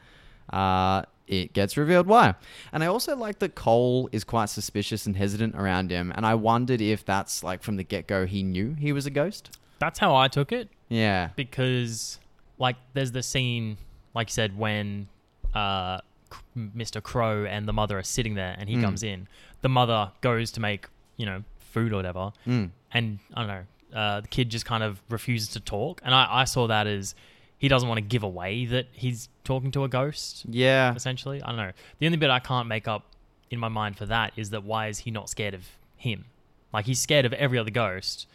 [0.52, 2.34] Uh, it gets revealed why.
[2.72, 6.34] And I also like that Cole is quite suspicious and hesitant around him, and I
[6.34, 9.56] wondered if that's like from the get go he knew he was a ghost.
[9.78, 11.30] That's how I took it Yeah.
[11.36, 12.18] because,
[12.58, 13.78] like, there's the scene,
[14.18, 15.08] like you said, when
[15.54, 15.98] uh,
[16.56, 17.02] Mr.
[17.02, 18.82] Crowe and the mother are sitting there and he Mm.
[18.82, 19.28] comes in.
[19.62, 22.32] The mother goes to make, you know, food or whatever.
[22.46, 22.70] Mm.
[22.92, 26.26] and I don't know, uh, the kid just kind of refuses to talk, and I,
[26.42, 27.14] I saw that as
[27.58, 30.44] he doesn't want to give away that he's talking to a ghost.
[30.48, 30.94] Yeah.
[30.94, 31.72] Essentially, I don't know.
[31.98, 33.04] The only bit I can't make up
[33.50, 35.64] in my mind for that is that why is he not scared of
[35.96, 36.24] him?
[36.72, 38.26] Like he's scared of every other ghost,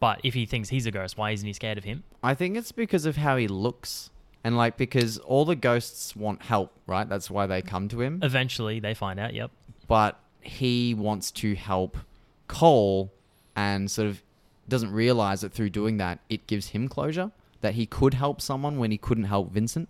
[0.00, 2.04] but if he thinks he's a ghost, why isn't he scared of him?
[2.22, 4.10] I think it's because of how he looks.
[4.48, 7.06] And like because all the ghosts want help, right?
[7.06, 8.20] That's why they come to him.
[8.22, 9.34] Eventually, they find out.
[9.34, 9.50] Yep.
[9.86, 11.98] But he wants to help
[12.46, 13.12] Cole
[13.54, 14.22] and sort of
[14.66, 17.30] doesn't realize that through doing that it gives him closure
[17.60, 19.86] that he could help someone when he couldn't help Vincent.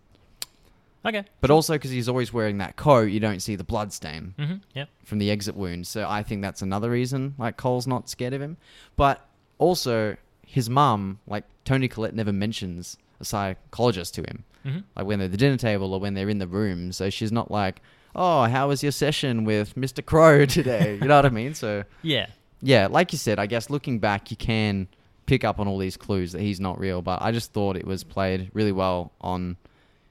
[1.07, 1.25] Okay.
[1.41, 4.55] But also because he's always wearing that coat, you don't see the blood stain Mm-hmm.
[4.75, 4.89] Yep.
[5.05, 5.87] from the exit wound.
[5.87, 8.57] So I think that's another reason like Cole's not scared of him.
[8.97, 9.25] But
[9.59, 14.45] also his mum, like Toni Collette never mentions a psychologist to him.
[14.67, 14.79] Mm-hmm.
[14.97, 16.93] Like when they're at the dinner table or when they're in the room.
[16.93, 17.81] So she's not like,
[18.15, 20.05] Oh, how was your session with Mr.
[20.05, 20.99] Crowe today?
[21.01, 21.55] You know what I mean?
[21.55, 22.27] So Yeah.
[22.63, 24.89] yeah, like you said, I guess looking back you can
[25.27, 27.87] pick up on all these clues that he's not real, but I just thought it
[27.87, 29.57] was played really well on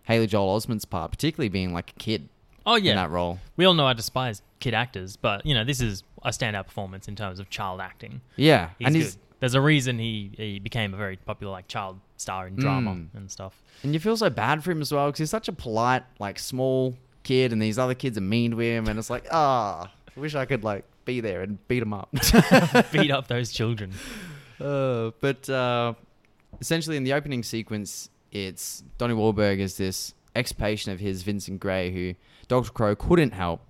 [0.03, 2.29] Haley Joel Osment's part, particularly being like a kid
[2.65, 2.91] Oh yeah.
[2.91, 3.39] in that role.
[3.57, 7.07] We all know I despise kid actors, but you know this is a standout performance
[7.07, 8.21] in terms of child acting.
[8.35, 9.01] Yeah, He's and good.
[9.03, 12.91] he's There's a reason he, he became a very popular like child star in drama
[12.91, 13.07] Mm.
[13.13, 13.61] and stuff.
[13.83, 16.39] and you feel so bad for him as well because he's such a polite, like
[16.39, 20.33] small kid, and these other kids are mean to him, and it's like ah, Wish
[20.33, 22.09] I could like be there and beat him up.
[22.91, 23.93] Beat up those children.
[24.59, 25.93] Uh, but uh,
[26.59, 31.91] essentially, in the opening sequence, it's Donnie Wahlberg as this ex-patient of his, Vincent Gray,
[31.91, 32.15] who
[32.47, 32.71] Dr.
[32.71, 33.61] Crowe couldn't help.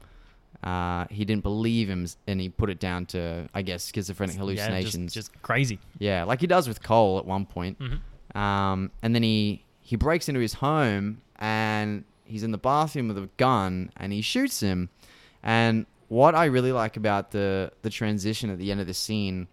[0.64, 4.40] Uh, he didn't believe him, and he put it down to, I guess, schizophrenic Yeah,
[4.42, 5.14] hallucinations.
[5.14, 5.80] just, just crazy.
[6.00, 7.78] Yeah, like he does with Cole at one point.
[7.80, 13.08] hmm Um, and then he he breaks into his home and he's in the bathroom
[13.08, 14.90] with a gun and he shoots him.
[15.44, 19.48] And what I really like about the the transition at the end of the scene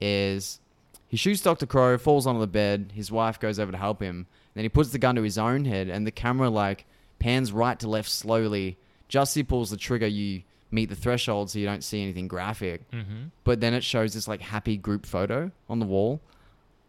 [0.00, 0.60] is
[1.06, 2.92] he shoots Doctor Crowe, falls onto the bed.
[2.94, 4.26] His wife goes over to help him.
[4.54, 6.84] Then he puts the gun to his own head, and the camera like
[7.18, 8.76] pans right to left slowly.
[9.08, 12.28] Just as he pulls the trigger, you meet the threshold, so you don't see anything
[12.28, 16.20] graphic hmm but then it shows this like happy group photo on the wall.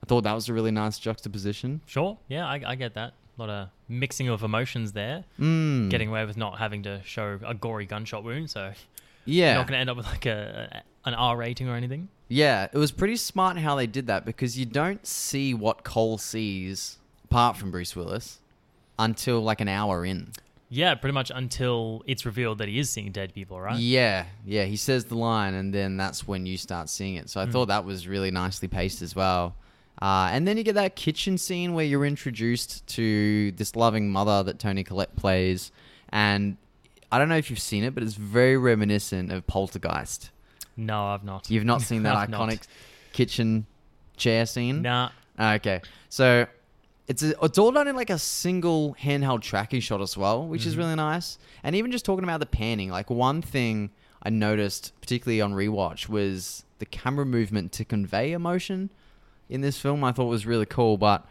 [0.03, 1.79] I thought that was a really nice juxtaposition.
[1.85, 2.17] Sure.
[2.27, 3.13] Yeah, I, I get that.
[3.37, 5.23] A lot of mixing of emotions there.
[5.39, 5.89] Mm.
[5.89, 8.73] Getting away with not having to show a gory gunshot wound, so
[9.25, 12.09] yeah, you're not going to end up with like a an R rating or anything.
[12.27, 12.67] yeah.
[12.71, 16.97] It was pretty smart how they did that because you don't see what Cole sees
[17.23, 18.39] apart from Bruce Willis
[18.97, 20.31] until like an hour in.
[20.71, 23.79] Yeah, pretty much until it's revealed that he is seeing dead people, right?
[23.79, 24.65] Yeah, yeah.
[24.65, 27.27] He says the line, and then that's when you start seeing it.
[27.29, 27.51] So I Mm.
[27.51, 29.55] thought that was really nicely paced as well.
[30.01, 34.43] Uh, and then you get that kitchen scene where you're introduced to this loving mother
[34.43, 35.71] that Toni Collette plays,
[36.09, 36.55] and
[37.11, 40.29] I don't know if you've seen it, but it's very reminiscent of Poltergeist.
[40.77, 41.49] No, I've not.
[41.49, 42.47] You've not seen that I've not.
[42.47, 42.67] iconic
[43.11, 43.65] kitchen
[44.17, 44.83] chair scene?
[44.83, 45.09] Nah.
[45.39, 46.45] Okay, so
[47.09, 50.65] it's a, it's all done in like a single handheld tracking shot as well, which
[50.65, 50.77] is Mhm.
[50.77, 51.37] really nice.
[51.63, 53.89] And even just talking about the panning, like one thing
[54.23, 58.89] I noticed, particularly on rewatch, was the camera movement to convey emotion
[59.49, 60.03] in this film.
[60.05, 61.25] I thought was really cool, but.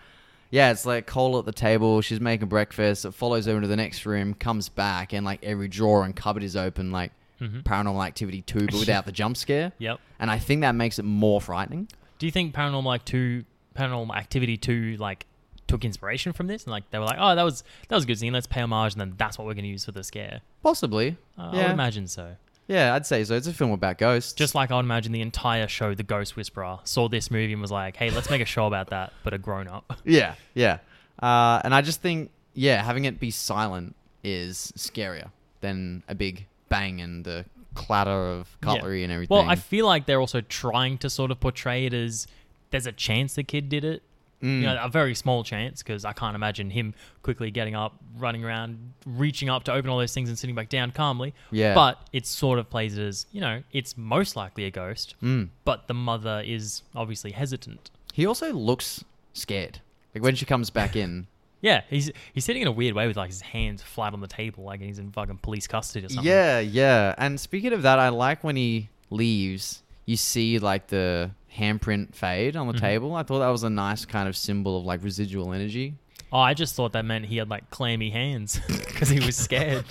[0.50, 2.00] Yeah, it's like Cole at the table.
[2.00, 3.04] She's making breakfast.
[3.04, 6.42] It follows over to the next room, comes back, and like every drawer and cupboard
[6.42, 9.72] is open, like hmm Paranormal Activity 2, but without the jump scare.
[9.78, 10.00] Yep.
[10.18, 11.86] And I think that makes it more frightening.
[12.18, 13.44] Do you think Paranormal like two,
[13.76, 15.26] Paranormal Activity two, like
[15.68, 18.06] took inspiration from this and like they were like, oh, that was that was a
[18.06, 18.32] good scene.
[18.32, 20.40] Let's pay homage, and then that's what we're going to use for the scare.
[20.62, 21.16] Possibly.
[21.38, 21.62] Uh, I Yeah.
[21.64, 22.36] would imagine so.
[22.66, 23.34] Yeah, I'd say so.
[23.34, 24.32] It's a film about ghosts.
[24.34, 27.62] Just like I would imagine the entire show, The Ghost Whisperer, saw this movie and
[27.62, 29.98] was like, hey, let's make a show about that, but a grown up.
[30.04, 30.78] yeah, yeah.
[31.22, 35.30] Uh, and I just think, yeah, having it be silent is scarier
[35.62, 39.34] than a big bang and the clatter of cutlery and everything.
[39.34, 42.26] Well, I feel like they're also trying to sort of portray it as
[42.70, 44.02] there's a chance the kid did it.
[44.42, 44.60] Mm.
[44.60, 48.44] You know, a very small chance because I can't imagine him quickly getting up, running
[48.44, 51.34] around, reaching up to open all those things and sitting back down calmly.
[51.50, 51.74] yeah.
[51.74, 55.48] But it sort of plays it as, you know, it's most likely a ghost, Mm.
[55.64, 57.90] but the mother is obviously hesitant.
[58.12, 59.80] he also looks scared.
[60.14, 61.26] Like when she comes back in.
[61.60, 64.28] Yeah, he's he's sitting in a weird way with like his hands flat on the
[64.28, 66.24] table, like he's in fucking police custody or something.
[66.24, 67.16] Yeah, yeah.
[67.18, 72.56] And speaking of that, I like when he leaves, you see like the handprint fade
[72.56, 72.80] on the Mhm.
[72.80, 73.14] table.
[73.14, 75.94] I thought that was a nice kind of symbol of like residual energy.
[76.32, 79.84] Oh, I just thought that meant he had like clammy hands because he was scared.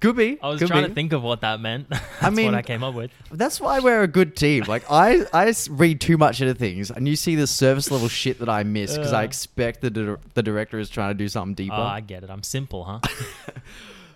[0.00, 0.38] Could be.
[0.40, 0.88] I was trying be.
[0.90, 1.88] to think of what that meant.
[1.90, 3.10] That's I mean- what I came up with.
[3.32, 4.64] That's why we're a good team.
[4.68, 8.38] Like I, I read too much into things, and you see the surface level shit
[8.38, 9.24] that I miss because I Uh.
[9.26, 11.74] expect the dir- the director is trying to do something deeper.
[11.76, 12.30] Oh, I get it.
[12.30, 13.00] I'm simple, huh?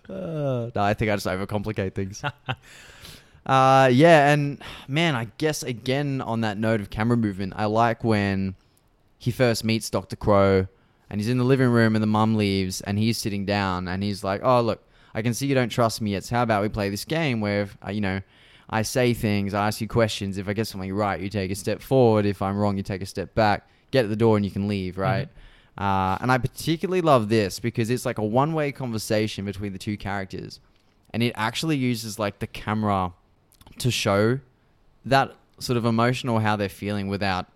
[0.08, 2.22] Uh, no, I think I just overcomplicate things.
[3.44, 8.04] Uh, yeah, and man, I guess again on that note of camera movement, I like
[8.04, 8.54] when
[9.18, 10.66] he first meets Doctor Crowe,
[11.10, 14.02] and he's in the living room, and the mum leaves, and he's sitting down, and
[14.02, 14.82] he's like, "Oh, look,
[15.14, 16.24] I can see you don't trust me yet.
[16.24, 18.20] So how about we play this game where, uh, you know."
[18.70, 20.38] I say things, I ask you questions.
[20.38, 22.24] If I get something right, you take a step forward.
[22.24, 23.68] If I'm wrong, you take a step back.
[23.90, 25.28] Get at the door and you can leave, right?
[25.76, 29.78] Uh, and I particularly love this because it's like a one way conversation between the
[29.78, 30.58] two characters.
[31.12, 33.12] And it actually uses like the camera
[33.78, 34.38] to show
[35.04, 37.46] that sort of emotion or how they're feeling without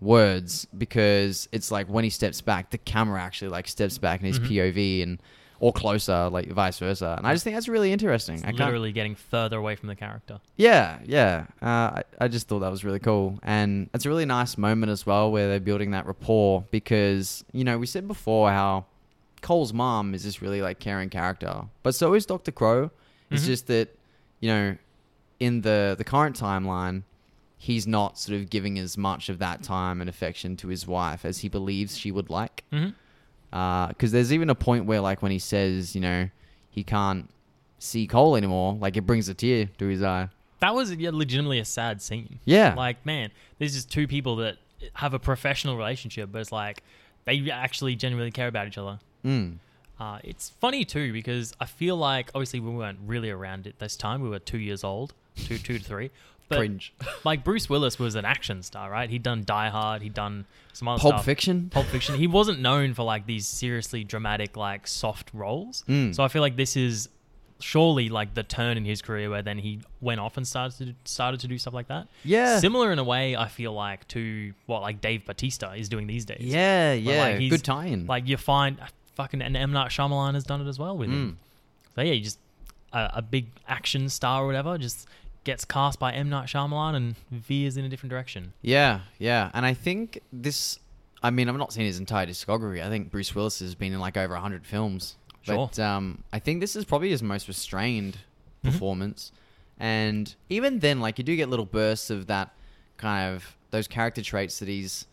[0.00, 4.26] words because it's like when he steps back, the camera actually like steps back in
[4.26, 4.48] his Mhm.
[4.48, 5.22] POV and
[5.60, 7.14] or closer, like vice versa.
[7.16, 8.38] And I just think that's really interesting.
[8.40, 10.40] I can't, Literally getting further away from the character.
[10.56, 11.46] yeah, yeah.
[11.62, 13.38] Uh, I, I just thought that was really cool.
[13.42, 17.64] And it's a really nice moment as well where they're building that rapport because, you
[17.64, 18.84] know, we said before how
[19.40, 21.62] Cole's mom is this really like caring character.
[21.82, 22.50] But so is Dr.
[22.52, 22.90] Crowe.
[23.30, 23.46] It's Mhm.
[23.46, 23.96] just that,
[24.40, 24.76] you know,
[25.40, 27.02] in the, the current timeline,
[27.56, 31.24] he's not sort of giving as much of that time and affection to his wife
[31.24, 32.64] as he believes she would like.
[33.50, 36.28] Because there's even a point where, like, when he says, you know,
[36.70, 37.30] he can't
[37.78, 40.28] see Cole anymore, like, it brings a tear to his eye.
[40.60, 42.38] That was yeah, legitimately a sad scene.
[42.44, 42.74] Yeah.
[42.74, 44.56] Like, man, there's just two people that
[44.94, 46.82] have a professional relationship, but it's like
[47.24, 48.98] they actually genuinely care about each other.
[49.24, 49.56] Mm.
[49.98, 53.78] Uh, Uh, it's funny too because I feel like obviously we weren't really around it
[53.78, 54.20] this time.
[54.20, 56.10] We were two years old, two, two to three.
[56.48, 56.92] But Cringe.
[57.24, 59.08] like Bruce Willis was an action star, right?
[59.08, 60.44] He'd done Die Hard, he'd done
[60.74, 61.10] some other stuff.
[61.10, 61.24] Pulp stuff.
[61.24, 61.70] Fiction.
[61.70, 62.16] Pulp Fiction.
[62.16, 65.84] He wasn't known for like these seriously dramatic, like soft roles.
[65.88, 66.14] Mm.
[66.14, 67.08] So I feel like this is
[67.60, 71.10] surely like the turn in his career where then he went off and started to
[71.10, 72.08] started to do stuff like that.
[72.24, 72.58] Yeah.
[72.58, 76.26] Similar in a way, I feel like to what like Dave Batista is doing these
[76.26, 76.40] days.
[76.42, 77.22] Yeah, yeah.
[77.24, 78.06] like, he's- Good tie-in.
[78.06, 78.78] Like you find
[79.14, 81.12] fucking and M Night Shyamalan has done it as well with Mm.
[81.12, 81.38] him.
[81.94, 82.38] So yeah, you just
[82.92, 85.08] a, a big action star or whatever just
[85.44, 88.52] gets cast by M Night Shyamalan and veers in a different direction.
[88.62, 89.50] Yeah, yeah.
[89.54, 90.78] And I think this.
[91.22, 92.84] I mean, I've not seen his entire discography.
[92.84, 95.16] I think Bruce Willis has been in like over hundred films.
[95.42, 95.68] Sure.
[95.68, 98.18] But um, I think this is probably his most restrained
[98.64, 98.72] Mhm.
[98.72, 99.30] performance.
[99.78, 102.54] And even then, like you do get little bursts of that
[102.96, 105.06] kind of those character traits that he's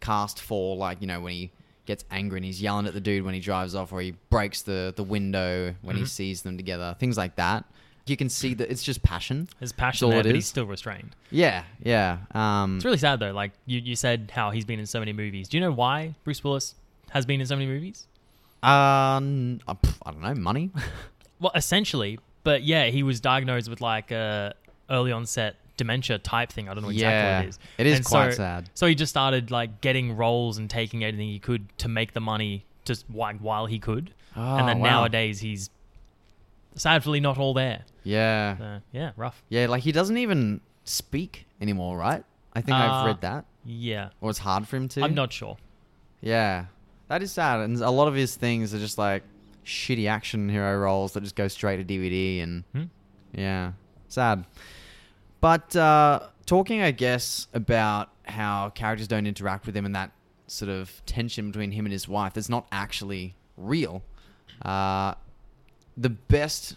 [0.00, 1.50] cast for, like you know when he
[1.86, 4.62] gets angry and he's yelling at the dude when he drives off, or he breaks
[4.62, 6.08] the the window when he Mhm.
[6.08, 7.64] sees them together, things like that.
[8.08, 9.48] You can see that it's just passion.
[9.60, 11.14] His passion there, but he's still restrained.
[11.30, 12.18] Yeah, yeah.
[12.32, 13.32] Um, It's really sad though.
[13.32, 15.48] Like you, you said how he's been in so many movies.
[15.48, 16.74] Do you know why Bruce Willis
[17.10, 18.06] has been in so many movies?
[18.62, 20.70] Um, uh, I don't know, money.
[21.40, 24.56] Well, essentially, but yeah, he was diagnosed with like a
[24.90, 26.68] early onset dementia type thing.
[26.68, 27.58] I don't know exactly yeah, what it is.
[27.78, 28.70] it is And quite so- sad.
[28.74, 32.18] So he just started like getting roles and taking anything he could to make the
[32.20, 34.10] money just like while he could.
[34.34, 34.90] and then Oh, wow.
[34.90, 35.70] nowadays he's
[36.78, 37.84] sadly not all there.
[38.04, 39.42] yeah, yeah, rough.
[39.50, 42.24] yeah, like he doesn't even speak anymore, right?
[42.54, 45.02] I think Uh, I've read that, Yeah, or it's hard for him to.
[45.02, 45.58] I'm not sure.
[46.22, 46.66] Yeah,
[47.08, 49.22] that is sad, and a lot of his things are just like
[49.64, 52.84] shitty action hero roles that just go straight to DVD, and Hmm?
[53.34, 53.72] yeah,
[54.08, 54.44] sad.
[55.40, 60.10] But uh, talking, I guess, about how characters don't interact with him and that
[60.48, 64.02] sort of tension between him and his wife that's not actually real.
[64.62, 65.14] Uh,
[66.00, 66.76] the best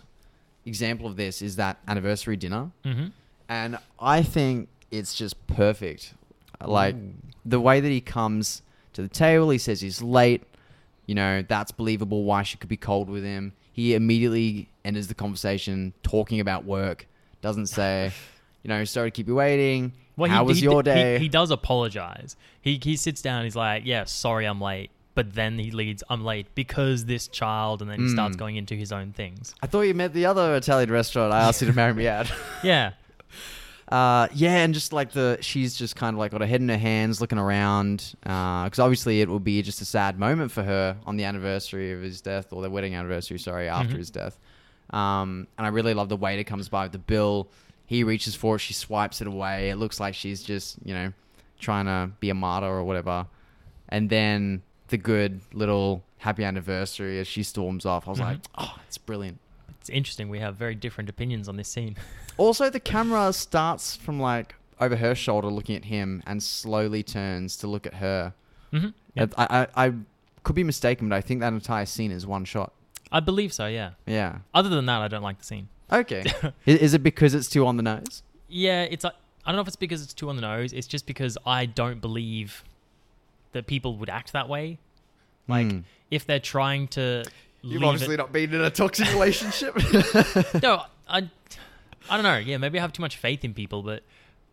[0.66, 3.08] example of this is that anniversary dinner, hmm
[3.48, 6.14] and I think it's just perfect.
[6.66, 7.14] Like Ooh.
[7.46, 8.62] the way that he comes
[8.94, 10.44] to the table, he says he's late.
[11.06, 13.52] You know, that's believable why she could be cold with him.
[13.74, 17.08] He immediately enters the conversation talking about work.
[17.42, 18.14] Doesn't say,
[18.64, 19.94] you know, sorry to keep you waiting.
[20.18, 21.20] How was he, your he- day?
[21.20, 22.38] He, does apologize.
[22.62, 23.44] He he sits down.
[23.44, 27.82] He's like, "Yeah, sorry, I'm late." But then he leads, "I'm late because this child,"
[27.82, 28.40] and then he starts Mm.
[28.40, 29.54] going into his own things.
[29.62, 31.34] I thought you meant the other Italian restaurant.
[31.34, 32.32] I asked you to marry me at.
[32.64, 32.92] Yeah,
[33.90, 36.70] Uh, yeah, and just like the, she's just kind of like got her head in
[36.70, 40.96] her hands, looking around, because obviously it will be just a sad moment for her
[41.06, 43.98] on the anniversary of his death, or their wedding anniversary, sorry, after Mhm.
[43.98, 44.40] his death.
[44.92, 47.50] Um, and I really love the waiter comes by with the bill.
[47.86, 49.70] He reaches for it, she swipes it away.
[49.72, 51.12] It looks like she's just, you know,
[51.60, 53.26] trying to be a martyr or whatever.
[53.90, 58.08] And then the good little happy anniversary as she storms off.
[58.08, 58.24] I was Mhm.
[58.24, 59.40] like, oh, it's brilliant.
[59.80, 60.30] it's interesting.
[60.30, 61.96] We have very different opinions on this scene.
[62.38, 67.58] Also, the camera starts from like over her shoulder, looking at him, and slowly turns
[67.58, 68.34] to look at her.
[68.72, 69.94] hmm I, I, I
[70.44, 72.72] could be mistaken, but I think that entire scene is one shot.
[73.12, 73.68] I believe so.
[73.68, 73.92] Yeah.
[74.08, 74.40] Yeah.
[74.54, 75.68] Other than that, I don't like the scene.
[75.92, 76.24] Okay.
[76.66, 78.24] Is it because it's too on the nose?
[78.48, 79.14] Yeah, it's like
[79.46, 80.72] I don't know if it's because it's too on the nose.
[80.74, 82.64] It's just because I don't believe
[83.54, 84.78] that people would act that way.
[85.48, 85.80] Like Hmm.
[86.10, 87.24] if they're trying to.
[87.64, 89.76] You've leave obviously it, not been in a toxic relationship.
[90.64, 91.30] no, I,
[92.10, 92.38] I don't know.
[92.38, 94.04] Yeah, maybe I have too much faith in people, but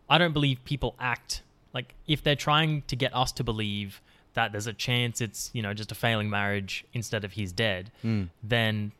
[0.09, 1.41] I don't believe people act
[1.73, 4.01] like if they're trying to get us to believe
[4.35, 7.91] that there's a chance it's you know just a failing marriage instead of he's dead,
[8.03, 8.23] Hmm.
[8.43, 8.91] then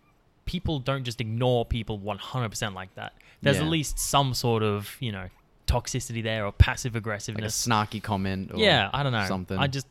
[0.46, 3.14] people don't just ignore people 100% like that.
[3.44, 3.64] There's Yeah.
[3.66, 5.30] at least some sort of you know
[5.72, 8.52] toxicity there or passive like a snarky comment.
[8.54, 9.26] Or yeah, I don't know.
[9.28, 9.58] Something.
[9.58, 9.88] I just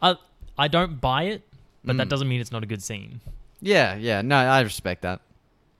[0.00, 0.16] I
[0.56, 1.42] I don't buy it,
[1.84, 2.10] but that Mm.
[2.10, 3.20] doesn't mean it's not a good scene.
[3.60, 4.22] Yeah, yeah.
[4.22, 5.20] No, I respect that.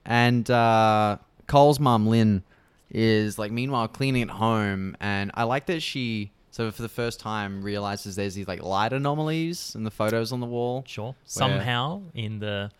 [0.05, 2.43] And uh, Cole's mom, Lynn,
[2.91, 7.19] is like meanwhile cleaning at home, and I like that she so for the first
[7.19, 10.83] time realizes there's these like light anomalies in the photos on the wall.
[10.87, 11.13] Sure.
[11.25, 12.71] Somehow in the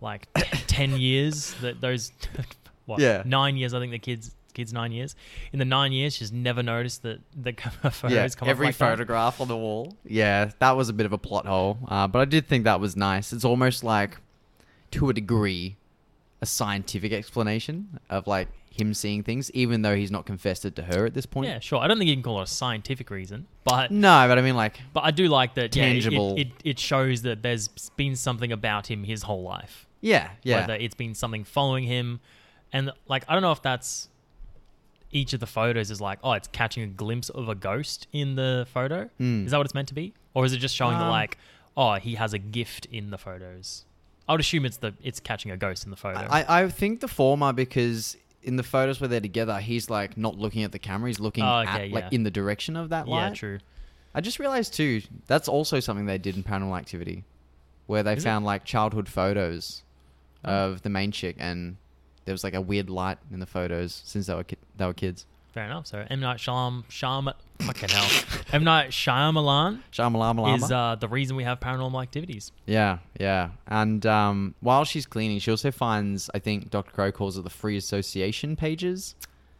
[0.00, 2.12] like t- ten years that those
[2.86, 3.22] what Yeah.
[3.26, 5.14] nine years I think the kids kids nine years
[5.52, 7.52] in the nine years she's never noticed that the
[7.90, 8.90] photos yeah, come every like that.
[8.90, 9.96] photograph on the wall.
[10.06, 12.80] Yeah, that was a bit of a plot hole, uh, but I did think that
[12.80, 13.32] was nice.
[13.32, 14.18] It's almost like,
[14.92, 15.76] to a degree,
[16.40, 20.82] a scientific explanation of like him seeing things, even though he's not confessed it to
[20.82, 21.48] her at this point.
[21.48, 21.78] Yeah, sure.
[21.80, 24.56] I don't think you can call it a scientific reason, but No, but I mean
[24.56, 25.74] like, but I do like that.
[25.76, 26.34] yeah, it- Tangible.
[26.36, 29.86] it, it, it shows that there's been something about him his whole life.
[30.00, 30.60] yeah, yeah.
[30.62, 32.20] Whether it's been something following him,
[32.72, 34.08] and like I don't know if that's
[35.14, 38.34] each of the photos is like oh it's catching a glimpse of a ghost in
[38.34, 39.08] the photo.
[39.18, 39.46] Mm.
[39.46, 41.38] Is that what it's meant to be, or is it just showing the Um, like
[41.76, 43.86] oh he has a gift in the photos?
[44.28, 46.18] I would assume it's the it's catching a ghost in the photo.
[46.30, 50.36] I, I think the former because in the photos where they're together, he's like not
[50.38, 51.08] looking at the camera.
[51.08, 53.28] He's looking Oh, at okay, like in the direction of that light.
[53.28, 53.58] yeah, true.
[54.14, 55.00] I just realized too.
[55.26, 57.24] That's also something they did in Paranormal Activity,
[57.86, 58.28] where they Is it?
[58.28, 59.82] found like childhood photos
[60.44, 60.50] Oh.
[60.52, 61.76] of the main chick, and
[62.24, 64.94] there was like a weird light in the photos since they were ki- they were
[64.94, 65.26] kids.
[65.52, 65.86] Fair enough.
[65.86, 68.08] So M Night Shyam Shyam fucking hell.
[68.52, 72.50] M Night Shyamalan Shamalama is uh, the reason we have paranormal activities.
[72.66, 73.50] Yeah, yeah.
[73.68, 76.90] And um, while she's cleaning, she also finds, I think Dr.
[76.90, 79.14] Crowe calls it the free association pages.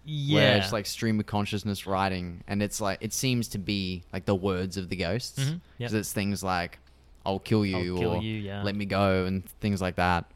[0.05, 0.35] Yeah.
[0.35, 2.43] Where it's like stream of consciousness writing.
[2.49, 5.39] And it's like, it seems to be like the words of the ghosts.
[5.39, 5.93] Because yep.
[5.93, 6.81] it's things like,
[7.25, 8.63] I'll kill you I'll kill or you, yeah.
[8.65, 10.27] let me go and things like that.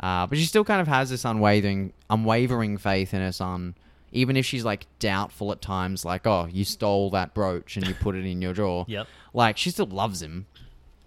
[0.00, 3.74] Uh, but she still kind of has this unwavering, unwavering faith in her son.
[4.10, 7.94] Even if she's like doubtful at times, like, oh, you stole that brooch and you
[7.94, 8.84] put it in your drawer.
[8.88, 9.06] Yep.
[9.32, 10.46] like she still loves him.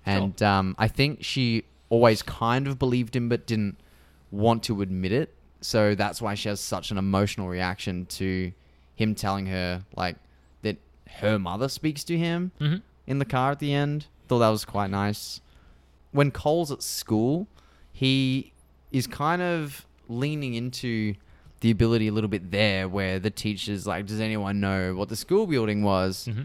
[0.07, 3.77] And um, i think she always kind of believed him but didn't
[4.31, 5.33] want to admit it.
[5.61, 8.51] So that's why she has such an emotional reaction to
[8.95, 10.15] him telling her like
[10.61, 10.77] that
[11.19, 12.75] her mother speaks to him hmm
[13.07, 14.07] in the car at the end.
[14.27, 15.39] Thought that was quite nice.
[16.11, 17.47] When cole's at school
[17.91, 18.51] he
[18.95, 21.15] is kind of leaning into
[21.61, 25.15] the ability a little bit there where the teacher's like does anyone know what the
[25.15, 26.43] school building was hmm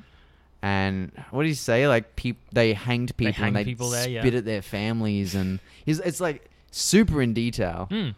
[0.62, 1.88] and what did he say?
[1.88, 4.38] Like peop- they hanged people hanged and they people there, spit yeah.
[4.38, 7.88] at their families, and it's like super in detail.
[7.90, 8.14] Mm.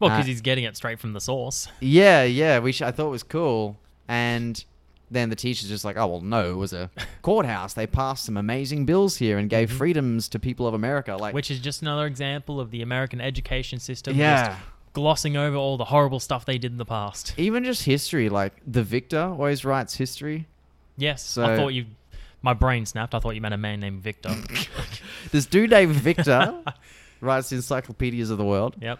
[0.00, 1.68] Well, because Uh, he's getting it straight from the source.
[1.80, 3.76] Yeah, yeah, which I thought was cool.
[4.06, 4.64] And
[5.10, 6.90] then the teacher's just like, "Oh well, no, it was a
[7.22, 7.74] courthouse.
[7.74, 9.76] They passed some amazing bills here and gave Mhm.
[9.78, 13.78] freedoms to people of America." Like, Which is just another example of the American education
[13.78, 14.58] system yeah, just
[14.92, 17.34] glossing over all the horrible stuff they did in the past.
[17.36, 18.28] even just history.
[18.28, 20.46] Like the victor always writes history.
[20.96, 21.86] Yes, So- I thought you.
[22.40, 23.14] My brain snapped.
[23.16, 24.30] I thought you meant a man named Victor.
[25.32, 26.62] This dude named Victor
[27.20, 28.76] writes the encyclopedias of the world.
[28.80, 28.98] yep.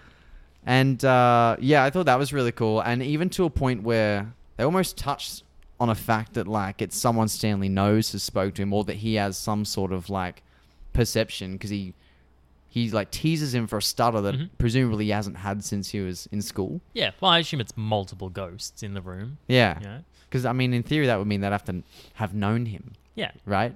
[0.67, 2.81] And uh, yeah, I thought that was really cool.
[2.81, 5.45] And even to a point where they almost touched
[5.81, 8.97] on a fact that like it's someone Stanley knows has spoke to him, or that
[8.97, 10.43] he has some sort of like
[10.93, 11.95] perception because he
[12.71, 14.51] he like teases him for a stutter that Mhm.
[14.59, 16.81] presumably he hasn't had since he was in school.
[16.93, 17.13] Yeah.
[17.21, 19.39] Well, I assume it's multiple ghosts in the room.
[19.49, 20.05] Yeah, You know?
[20.29, 21.83] because I mean, in theory, that would mean they'd have to
[22.15, 23.31] have known him, Yeah.
[23.47, 23.75] right?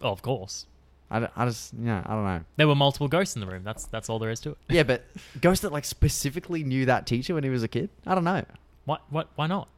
[0.00, 0.66] Oh, of course.
[1.10, 2.40] I, I just yeah, I don't know.
[2.56, 3.64] There were multiple ghosts in the room.
[3.64, 4.58] That's that's all there is to it.
[4.70, 5.04] Yeah, but
[5.42, 7.90] ghost that like specifically knew that teacher when he was a kid.
[8.06, 8.44] I don't know.
[8.86, 8.96] Why?
[9.10, 9.28] What?
[9.34, 9.68] Why not?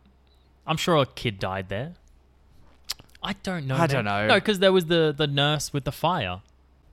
[0.66, 1.94] I'm sure a kid died there.
[3.22, 3.74] I don't know.
[3.76, 3.88] I man.
[3.88, 4.26] don't know.
[4.28, 6.40] No, because there was the the nurse with the fire,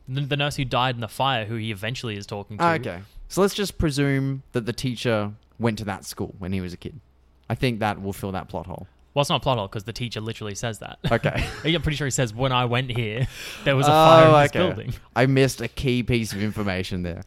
[0.08, 2.66] the, the nurse who died in the fire, who he eventually is talking to.
[2.66, 3.02] Okay.
[3.28, 6.78] So let's just presume that the teacher went to that school when he was a
[6.78, 7.00] kid.
[7.50, 8.88] I think that will fill that plot hole.
[9.14, 11.00] Well, it's not a plot hole because the teacher literally says that.
[11.12, 11.46] Okay.
[11.66, 13.28] I'm pretty sure he says, "When I went here,
[13.66, 14.60] there was a fire Oh, in this okay.
[14.60, 17.24] building." I missed a key piece of information there.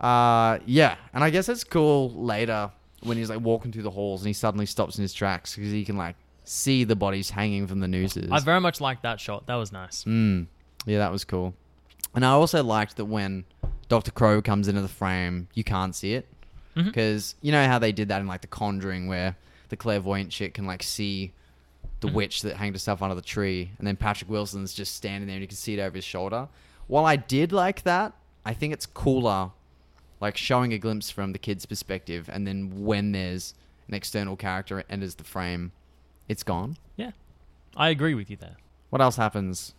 [0.00, 4.22] Uh, yeah, and I guess it's cool later when he's like walking through the halls
[4.22, 7.66] and he suddenly stops in his tracks because he can like see the bodies hanging
[7.66, 8.30] from the nooses.
[8.30, 9.46] I very much liked that shot.
[9.46, 10.04] That was nice.
[10.04, 10.46] Mm.
[10.86, 11.54] Yeah, that was cool.
[12.14, 13.44] And I also liked that when
[13.88, 14.10] Dr.
[14.10, 16.26] Crowe comes into the frame, you can't see it.
[16.74, 19.34] Because you know how they did that in like The Conjuring, where
[19.68, 21.32] the clairvoyant chick can like see
[22.00, 22.12] the Mhm.
[22.12, 25.42] witch that hanged herself under the tree, and then Patrick Wilson's just standing there and
[25.42, 26.46] you can see it over his shoulder.
[26.86, 28.12] While I did like that,
[28.46, 29.50] I think it's cooler,
[30.20, 33.54] like showing a glimpse from the kid's perspective, and then when there's
[33.88, 35.72] an external character enters the frame,
[36.28, 36.76] it's gone.
[36.96, 37.12] Yeah,
[37.76, 38.56] I agree with you there.
[38.90, 39.74] What else happens?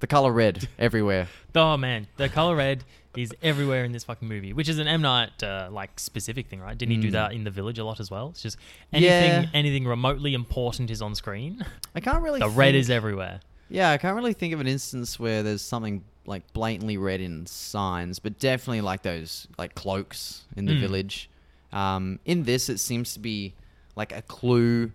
[0.00, 1.28] The color red everywhere.
[1.54, 2.84] Oh man, the color red
[3.16, 6.60] is everywhere in this fucking movie, which is an M Night uh, like specific thing,
[6.60, 6.78] right?
[6.78, 7.12] Didn't he do Mm.
[7.12, 8.28] that in The Village a lot as well?
[8.30, 8.56] It's just
[8.92, 9.10] anything
[9.42, 9.46] Yeah.
[9.52, 11.64] anything remotely important is on screen.
[11.94, 12.40] I can't really.
[12.40, 13.40] the red is everywhere.
[13.68, 17.46] Yeah, I can't really think of an instance where there's something like blatantly red in
[17.46, 20.80] signs, but definitely like those like cloaks in the Mm.
[20.80, 21.28] village.
[21.72, 23.54] Um, in this, it seems to be
[23.96, 24.92] like a clue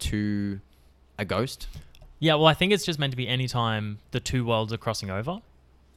[0.00, 0.60] to
[1.18, 1.66] a ghost.
[2.18, 5.10] Yeah, well, I think it's just meant to be anytime the two worlds are crossing
[5.10, 5.40] over.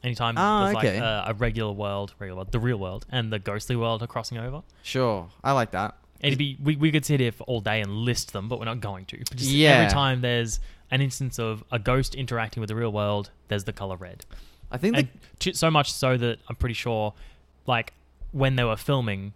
[0.02, 1.00] Anytime Ah, there's okay.
[1.00, 4.06] like a, a regular world, regular world, the real world, and the ghostly world are
[4.06, 4.62] crossing over.
[4.82, 5.96] Sure, I like that.
[6.20, 8.64] It'd be we, we could sit here for all day and list them, but we're
[8.66, 9.18] not going to.
[9.18, 9.70] But just Yeah.
[9.78, 13.72] every time there's an instance of a ghost interacting with the real world, there's the
[13.72, 14.24] color red.
[14.70, 17.14] I think and the, to, so much so that I'm pretty sure,
[17.66, 17.92] like
[18.32, 19.32] when they were filming,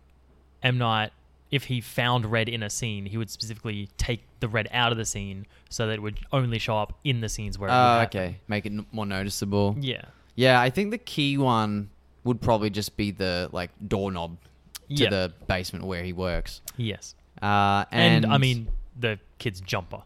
[0.62, 1.12] M Night,
[1.50, 4.98] if he found red in a scene, he would specifically take the red out of
[4.98, 7.70] the scene so that it would only show up in the scenes where.
[7.70, 9.76] uh, okay, make it n- more noticeable.
[9.80, 10.02] Yeah.
[10.36, 11.90] Yeah, I think the key one
[12.24, 14.36] would probably just be the like doorknob
[14.88, 15.10] to Yeah.
[15.10, 16.60] the basement where he works.
[16.76, 17.14] Yes.
[17.42, 18.68] Uh, And, and, I mean
[18.98, 20.02] the kid's jumper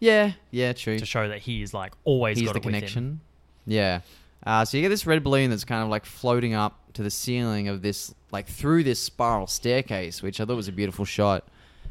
[0.00, 0.98] yeah, yeah, true.
[0.98, 2.80] to show that he is like always He's got the it with him.
[2.80, 3.20] connection.
[3.66, 4.00] Yeah.
[4.44, 7.10] Uh, so you get this red balloon that's kind of like floating up to the
[7.10, 11.44] ceiling of this, like through this spiral staircase, which I thought was a beautiful shot.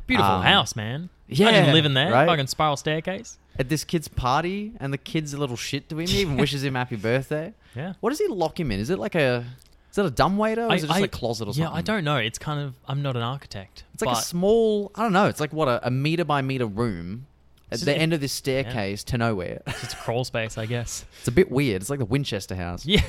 [0.07, 1.09] Beautiful Um, house, man.
[1.27, 2.27] yeah, Imagine living there, right?
[2.27, 3.37] fucking spiral staircase.
[3.59, 6.07] At this kid's party, and the kid's a little shit to him.
[6.07, 7.53] He even wishes him happy birthday.
[7.75, 7.93] Yeah.
[7.99, 8.79] What does he lock him in?
[8.79, 9.45] Is it like a,
[9.91, 11.71] is it a dumbwaiter or is it just a closet or something?
[11.71, 12.17] Yeah, I don't know.
[12.17, 12.73] It's kind of.
[12.87, 13.83] I'm not an architect.
[13.93, 15.25] It's like but a small, I don't know.
[15.27, 17.27] It's like what a, a meter by meter room
[17.71, 19.61] at the just- end of this staircase to nowhere.
[19.67, 21.05] it's a crawl space, I guess.
[21.19, 21.81] it's a bit weird.
[21.81, 22.85] It's like the Winchester House.
[22.85, 23.01] Yeah.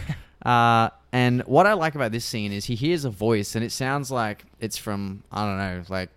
[0.45, 3.73] Uh, and what I like about this scene is he hears a voice, and it
[3.73, 6.09] sounds like it's from I don't know, like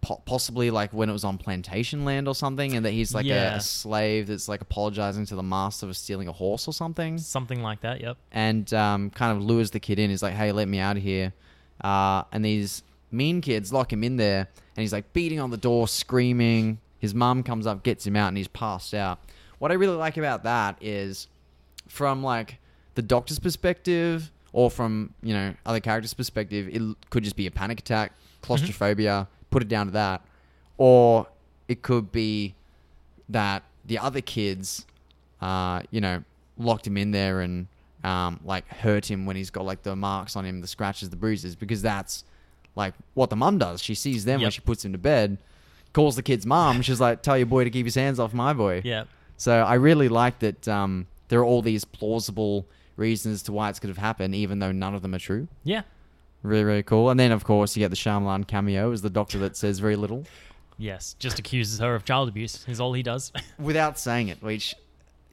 [0.00, 3.24] po- possibly like when it was on plantation land or something, and that he's like
[3.24, 3.56] a, Yeah.
[3.56, 7.62] a slave that's like apologizing to the master for stealing a horse or something, Something
[7.62, 8.00] like that.
[8.00, 8.16] Yep.
[8.32, 10.10] and um, kind of lures the kid in.
[10.10, 11.32] He's like, "Hey, let me out of here,"
[11.82, 14.40] uh, and these mean kids lock him in there,
[14.76, 16.78] and he's like beating on the door, screaming.
[17.02, 19.18] His mum comes up, gets him out, and he's passed out.
[19.58, 21.26] What I really like about that is
[21.88, 22.58] from like
[22.94, 26.80] the doctor's perspective or from you know other characters' perspective, it
[27.10, 29.26] could just be a panic attack, claustrophobia.
[29.50, 30.22] Put it down to that,
[30.78, 31.26] or
[31.66, 32.54] it could be
[33.28, 34.86] that the other kids,
[35.40, 36.22] uh, you know,
[36.56, 37.66] locked him in there and
[38.04, 41.16] um, like hurt him when he's got like the marks on him, the scratches, the
[41.16, 42.22] bruises, because that's
[42.76, 43.82] like what the mum does.
[43.82, 45.38] She sees them when she puts him to bed,
[45.92, 46.82] calls the kid's mom.
[46.82, 49.04] She's like, "Tell your boy to keep his hands off my boy." Yeah.
[49.36, 52.66] So I really like that um, there are all these plausible
[52.96, 55.48] reasons to why it's could have happened, even though none of them are true.
[55.64, 55.82] Yeah.
[56.42, 57.08] Really, really cool.
[57.10, 59.94] And then, of course, you get the Shyamalan cameo as the doctor that says very
[59.96, 60.24] little
[60.78, 61.14] Yes.
[61.18, 62.64] Just accuses her of child abuse.
[62.66, 63.32] Is all he does.
[63.58, 64.74] without saying it, which,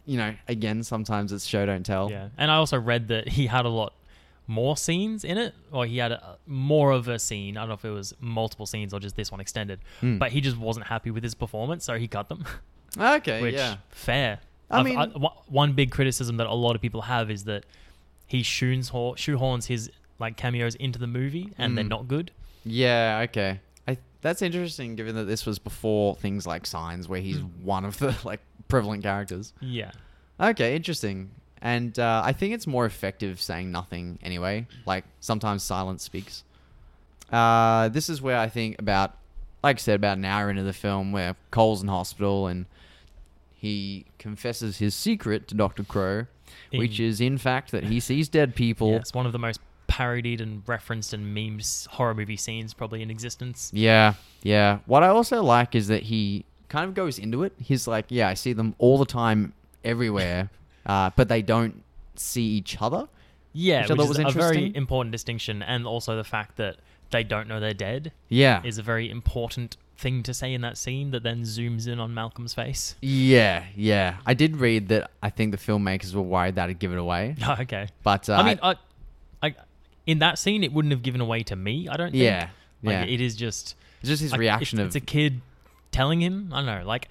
[0.06, 2.12] you know, again, sometimes it's show don't tell.
[2.12, 2.30] yeah.
[2.38, 3.94] And I also read that he had a lot
[4.50, 7.56] more scenes in it, or he had a, more of a scene.
[7.56, 10.18] I don't know if it was multiple scenes or just this one extended, Hmm.
[10.18, 12.44] but he just wasn't happy with his performance, so he cut them.
[13.00, 13.78] Okay, which yeah.
[13.90, 14.40] fair.
[14.72, 17.66] I I've- mean- one- one big criticism that a lot of people have is that
[18.28, 19.90] he shoehorns shoehorns his
[20.20, 21.90] like cameos into the movie and they're Mm.
[21.90, 22.32] not good.
[22.66, 23.60] Yeah, okay.
[23.88, 27.46] I that's interesting given that this was before things like Signs where he's Hmm.
[27.64, 29.54] one of the like prevalent characters.
[29.62, 29.92] Yeah.
[30.40, 31.32] Okay, interesting.
[31.62, 34.68] And uh, I think it's more effective saying nothing anyway.
[34.86, 36.44] Like sometimes silence speaks.
[37.32, 39.18] Uh, this is where I think about,
[39.62, 42.66] like I said, about an hour into the film where Cole's in hospital and
[43.54, 46.28] he confesses his secret to Doctor Crowe,
[46.72, 48.92] which is in fact that he sees dead people.
[48.92, 53.02] Yeah, it's one of the most parodied and referenced and memes horror movie scenes probably
[53.02, 53.70] in existence.
[53.74, 54.80] Yeah, yeah.
[54.86, 57.54] What I also like is that he kind of goes into it.
[57.62, 59.54] He's like, yeah, I see them all the time,
[59.84, 60.50] everywhere,
[60.90, 61.84] uh, but they don't
[62.16, 63.08] see each other.
[63.54, 66.78] Yeah, Which which, is was a very important distinction, and also the fact that
[67.12, 70.78] they don't know they're dead Yeah, is a very important thing to say in that
[70.78, 72.96] scene that then zooms in on Malcolm's face.
[73.02, 74.18] yeah, yeah.
[74.26, 75.12] I did read that.
[75.22, 77.88] I think the filmmakers were worried that'd give it away, Oh, okay.
[78.04, 78.76] but uh, I mean, I,
[79.44, 79.56] I,
[80.08, 81.88] in that scene, it wouldn't have given away to me.
[81.88, 82.12] I don't.
[82.12, 82.24] Think.
[82.24, 82.50] yeah,
[82.82, 83.04] Like, yeah.
[83.04, 85.42] It is just it's just his like, reaction it's, of it's a kid
[85.92, 86.50] telling him.
[86.52, 86.88] I don't know.
[86.88, 87.10] Like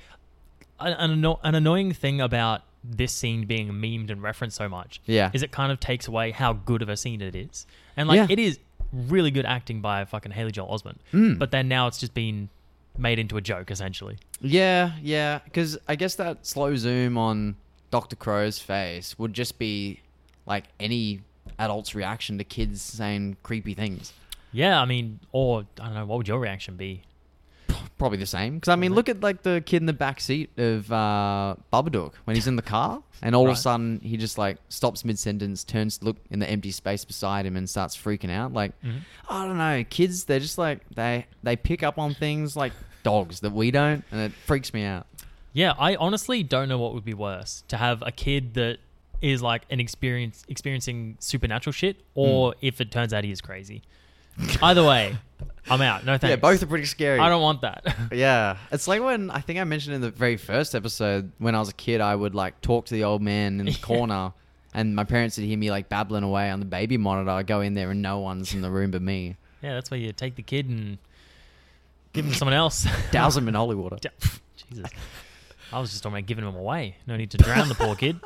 [0.80, 5.42] an, an annoying thing about this scene being memed and referenced so much yeah, is
[5.42, 7.66] it kind of takes away how good of a scene it is,
[7.96, 8.26] and like Yeah.
[8.30, 8.58] it is
[8.92, 10.96] really good acting by fucking Haley Joel Osment.
[11.12, 11.38] Mm.
[11.38, 12.48] But then now it's just been
[12.96, 14.16] made into a joke essentially.
[14.40, 15.40] Yeah, yeah.
[15.44, 17.56] Because I guess that slow zoom on
[17.90, 20.00] Doctor Crowe's face would just be
[20.46, 21.20] like any
[21.58, 24.12] adult's reaction to kids saying creepy things.
[24.52, 27.02] Yeah, I mean, or I don't know, what would your reaction be?
[27.98, 28.54] Probably the same.
[28.54, 28.96] Because I mean, Probably.
[28.96, 32.54] look at like the kid in the back seat of uh, Babadook when he's in
[32.56, 36.04] the car, and all of a sudden he just like stops mid sentence, turns to
[36.04, 38.52] look in the empty space beside him, and starts freaking out.
[38.52, 39.00] Like Mhm.
[39.28, 40.24] I don't know, kids.
[40.24, 42.72] They're just like they they pick up on things like
[43.02, 45.06] dogs that we don't, and it freaks me out.
[45.52, 48.78] Yeah, I honestly don't know what would be worse to have a kid that
[49.20, 52.58] is like an experience experiencing supernatural shit, or Hmm.
[52.62, 53.82] if it turns out he is crazy.
[54.62, 55.16] Either way,
[55.70, 56.04] I'm out.
[56.04, 56.30] No thanks.
[56.30, 57.18] Yeah, both are pretty scary.
[57.18, 57.84] I don't want that.
[58.12, 61.60] Yeah, it's like when I think I mentioned in the very first episode when I
[61.60, 64.32] was a kid, I would like talk to the old man in the corner,
[64.72, 67.30] and my parents would hear me like babbling away on the baby monitor.
[67.30, 69.36] I go in there and no one's in the room but me.
[69.62, 70.98] yeah, that's where you take the kid and
[72.12, 72.86] give him to someone else.
[73.10, 73.98] Douse him in holy water.
[74.56, 74.90] Jesus.
[75.70, 76.96] I was just talking about giving him away.
[77.06, 78.18] No need to drown the poor kid.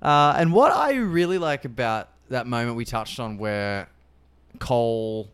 [0.00, 3.88] Uh, and what I really like about that moment we touched on where
[4.60, 5.28] Cole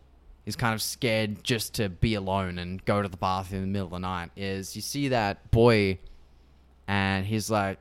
[0.47, 3.67] is kind of scared just to be alone and go to the bath in the
[3.67, 5.99] middle of the night is you see that boy
[6.87, 7.79] and he's like,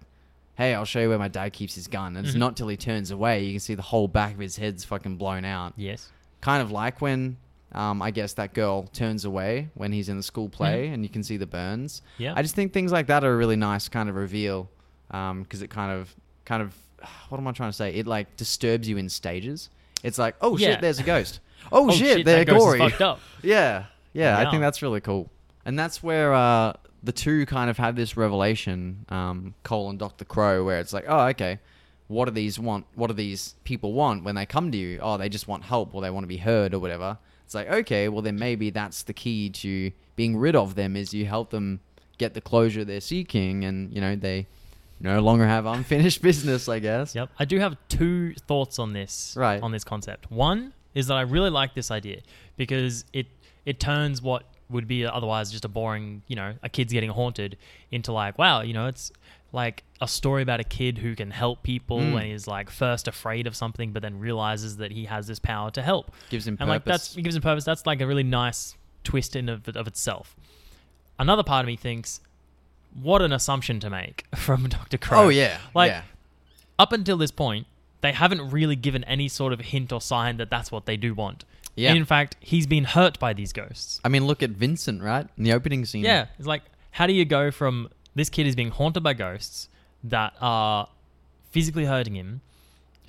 [0.57, 2.17] Hey, I'll show you where my dad keeps his gun.
[2.17, 2.41] And it's Mhm.
[2.41, 5.17] not till he turns away you can see the whole back of his head's fucking
[5.17, 5.75] blown out.
[5.77, 6.11] Yes.
[6.41, 7.37] Kind of like when
[7.73, 11.09] um, I guess that girl turns away when he's in the school play and you
[11.09, 12.01] can see the burns.
[12.17, 12.33] Yeah.
[12.35, 14.69] I just think things like that are a really nice kind of reveal
[15.09, 16.15] because it kind of
[16.45, 16.75] kind of
[17.29, 17.95] what am I trying to say?
[17.95, 19.69] It like disturbs you in stages.
[20.03, 20.73] It's like, oh Yeah.
[20.73, 21.39] shit, there's a ghost.
[21.73, 22.79] Oh, shit, that they're gory.
[22.79, 23.21] fucked up.
[23.43, 24.51] Yeah, yeah, I Yeah.
[24.51, 25.31] think that's really cool.
[25.65, 30.25] And that's where uh, the two kind of have this revelation, um, Cole and Doctor
[30.25, 31.59] Crowe, where it's like, oh, okay,
[32.09, 32.87] what do these want?
[32.95, 34.99] What do these people want when they come to you?
[35.03, 37.19] Oh, they just want help, or they want to be heard, or whatever.
[37.45, 41.13] It's like, okay, well then maybe that's the key to being rid of them is
[41.15, 41.81] you help them
[42.19, 44.47] get the closure they're seeking, and you know they
[44.99, 47.15] no longer have unfinished business, I guess.
[47.15, 47.31] Yep.
[47.39, 49.63] I do have two thoughts on this Right.
[49.63, 50.31] on this concept.
[50.31, 52.21] One is that I really like this idea
[52.57, 53.27] because it
[53.65, 57.57] it turns what would be otherwise just a boring, you know, a kid's getting haunted
[57.93, 59.13] into like, wow, you know, it's
[59.53, 62.21] like a story about a kid who can help people Mm.
[62.21, 65.71] and is like first afraid of something but then realizes that he has this power
[65.71, 66.11] to help.
[66.31, 67.09] Gives him and like purpose.
[67.09, 67.65] that's it gives him purpose.
[67.65, 68.75] That's like a really nice
[69.05, 70.35] twist in of, of itself.
[71.19, 72.21] Another part of me thinks,
[73.03, 75.27] what an assumption to make from Doctor Crowe.
[75.27, 76.03] Oh yeah, Like, yeah.
[76.79, 77.67] up until this point,
[78.07, 81.13] they haven't really given any sort of hint or sign that that's what they do
[81.13, 81.45] want.
[81.75, 81.93] Yeah.
[81.93, 84.01] In fact, he's been hurt by these ghosts.
[84.05, 85.29] I mean, look at Vincent, right?
[85.37, 86.05] In the opening scene.
[86.05, 86.27] Yeah.
[86.39, 89.69] It's like, how do you go from this kid is being haunted by ghosts
[90.05, 90.89] that are
[91.51, 92.41] physically hurting him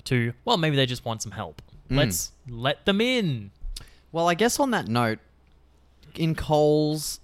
[0.04, 1.62] to, well, maybe they just want some help.
[1.90, 1.96] Mm.
[1.96, 3.50] Let's let them in.
[4.12, 5.18] Well, I guess on that note,
[6.14, 7.20] in Cole's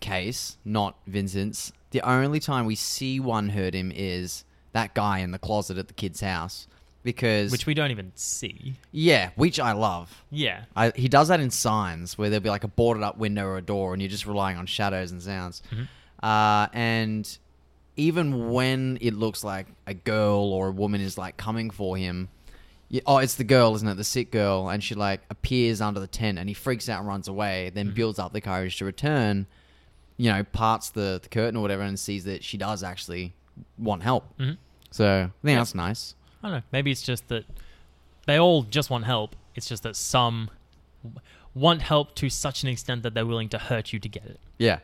[0.00, 5.30] case, not Vincent's, the only time we see one hurt him is that guy in
[5.30, 6.66] the closet at the kid's house.
[7.04, 8.74] Because, Which we don't even see.
[8.90, 10.24] yeah, which I love.
[10.30, 10.64] Yeah.
[10.74, 13.58] I, he does that in signs where there'll be like a boarded up window or
[13.58, 15.62] a door, and you're just relying on shadows and sounds.
[15.70, 15.86] Mhm.
[16.22, 17.38] Uh, and
[17.98, 22.28] even when it looks like a girl or a woman is like coming for him,
[22.90, 23.96] y oh, it's the girl, isn't it?
[23.96, 27.06] The sick girl, and she like appears under the tent, and he freaks out and
[27.08, 27.70] runs away.
[27.74, 27.94] Then Mhm.
[27.96, 29.46] builds up the courage to return.
[30.16, 33.34] You know, parts the, the curtain or whatever, and sees that she does actually
[33.76, 34.24] want help.
[34.38, 34.52] hmm
[34.90, 35.56] So I think Yeah.
[35.56, 36.14] that's nice.
[36.44, 36.62] I don't know.
[36.72, 37.46] Maybe it's just that
[38.26, 39.34] they all just want help.
[39.54, 40.50] It's just that some
[41.54, 44.38] want help to such an extent that they're willing to hurt you to get it.
[44.58, 44.80] Yeah,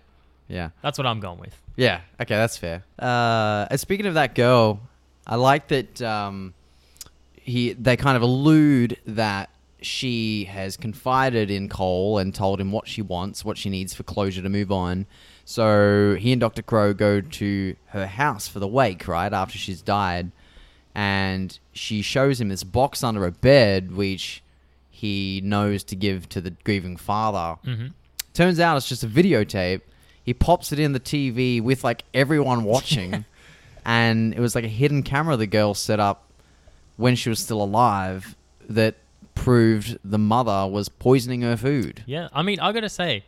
[0.49, 0.71] yeah.
[0.83, 1.61] That's what I'm going with.
[1.77, 2.01] Yeah.
[2.19, 2.83] Okay, that's fair.
[2.99, 4.81] Uh, and speaking of that girl,
[5.27, 6.55] I like that um,
[7.35, 9.51] he they kind of allude that
[9.83, 14.03] she has confided in Cole and told him what she wants, what she needs for
[14.03, 15.05] closure to move on.
[15.45, 19.83] So he and Doctor Crowe go to her house for the wake, right after she's
[19.83, 20.31] died,
[20.95, 24.43] and she shows him this box under a bed, which
[24.91, 27.59] he knows to give to the grieving father.
[27.65, 27.87] hmm
[28.33, 29.81] Turns out it's just a videotape.
[30.23, 33.25] He pops it in the TV with like everyone watching,
[33.85, 36.31] and it was like a hidden camera the girl set up
[36.97, 38.37] when she was still alive
[38.69, 38.95] that
[39.35, 42.05] proved the mother was poisoning her food.
[42.07, 42.29] Yeah.
[42.33, 43.25] I mean, I got to say,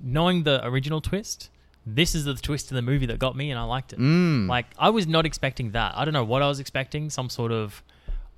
[0.00, 1.50] knowing the original twist,
[1.94, 3.98] this is the twist in the movie that got me and I liked it.
[3.98, 4.48] Mm.
[4.48, 5.96] Like, I was not expecting that.
[5.96, 7.10] I don't know what I was expecting.
[7.10, 7.82] Some sort of.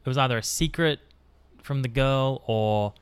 [0.05, 0.99] It was either a secret
[1.63, 2.95] from the girl or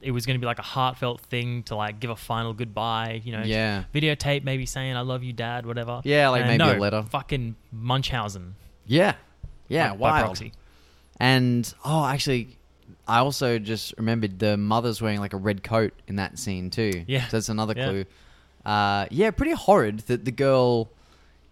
[0.00, 3.20] it was going to be like a heartfelt thing to like give a final goodbye,
[3.24, 6.00] you know, yeah, videotape maybe saying I love you, Dad, whatever.
[6.04, 7.02] Yeah, like And maybe a letter.
[7.10, 8.54] Fucking Munchausen.
[8.86, 9.14] yeah,
[9.68, 9.88] yeah.
[9.90, 10.24] by, by wild.
[10.26, 10.52] proxy.
[11.18, 12.58] And oh, actually,
[13.08, 17.04] I also just remembered the mother's wearing like a red coat in that scene too.
[17.06, 17.26] Yeah.
[17.28, 17.88] so that's another Yeah.
[17.88, 18.04] clue.
[18.64, 20.90] Uh, yeah, pretty horrid that the girl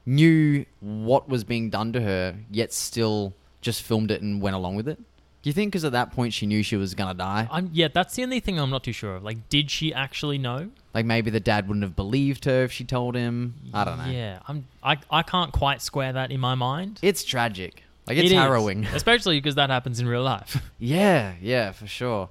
[0.07, 4.77] knew what was being done to her, yet still just filmed it and went along
[4.77, 4.99] with it.
[5.43, 7.49] Do you think because at that point she knew she was gonna die?
[7.51, 9.25] I'm yeah, that's the only thing I'm not too sure of.
[9.25, 10.71] Like, did she actually know?
[10.93, 13.55] Like maybe the dad wouldn't have believed her if she told him.
[13.73, 14.05] I don't know.
[14.11, 14.67] Yeah, I'm.
[14.83, 16.99] I I can't quite square that in my mind.
[17.03, 17.85] It's tragic.
[18.07, 18.85] Like it's It is, harrowing.
[18.95, 20.63] especially because that happens in real life.
[20.79, 22.29] Yeah, yeah, for sure.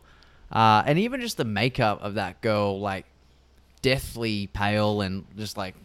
[0.51, 3.05] Uh, and even just the makeup of that girl, like
[3.81, 5.75] deathly pale and just like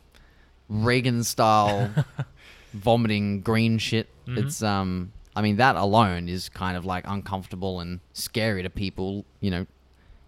[0.69, 1.91] Regan style
[2.73, 4.09] vomiting green shit.
[4.27, 4.39] Mhm.
[4.39, 9.25] It's um, I mean that alone is kind of like uncomfortable and scary to people,
[9.41, 9.67] you know,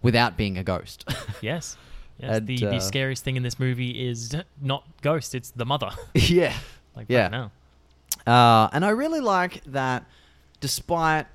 [0.03, 1.05] without being a ghost.
[1.41, 1.77] yes.
[2.19, 2.37] Yes.
[2.39, 5.35] And, the uh, the scariest thing in this movie is not ghost.
[5.35, 5.91] It's the mother.
[6.15, 6.55] yeah.
[6.95, 7.23] like Yeah.
[7.23, 7.51] right now.
[8.27, 10.05] Uh, and I really like that,
[10.61, 11.27] despite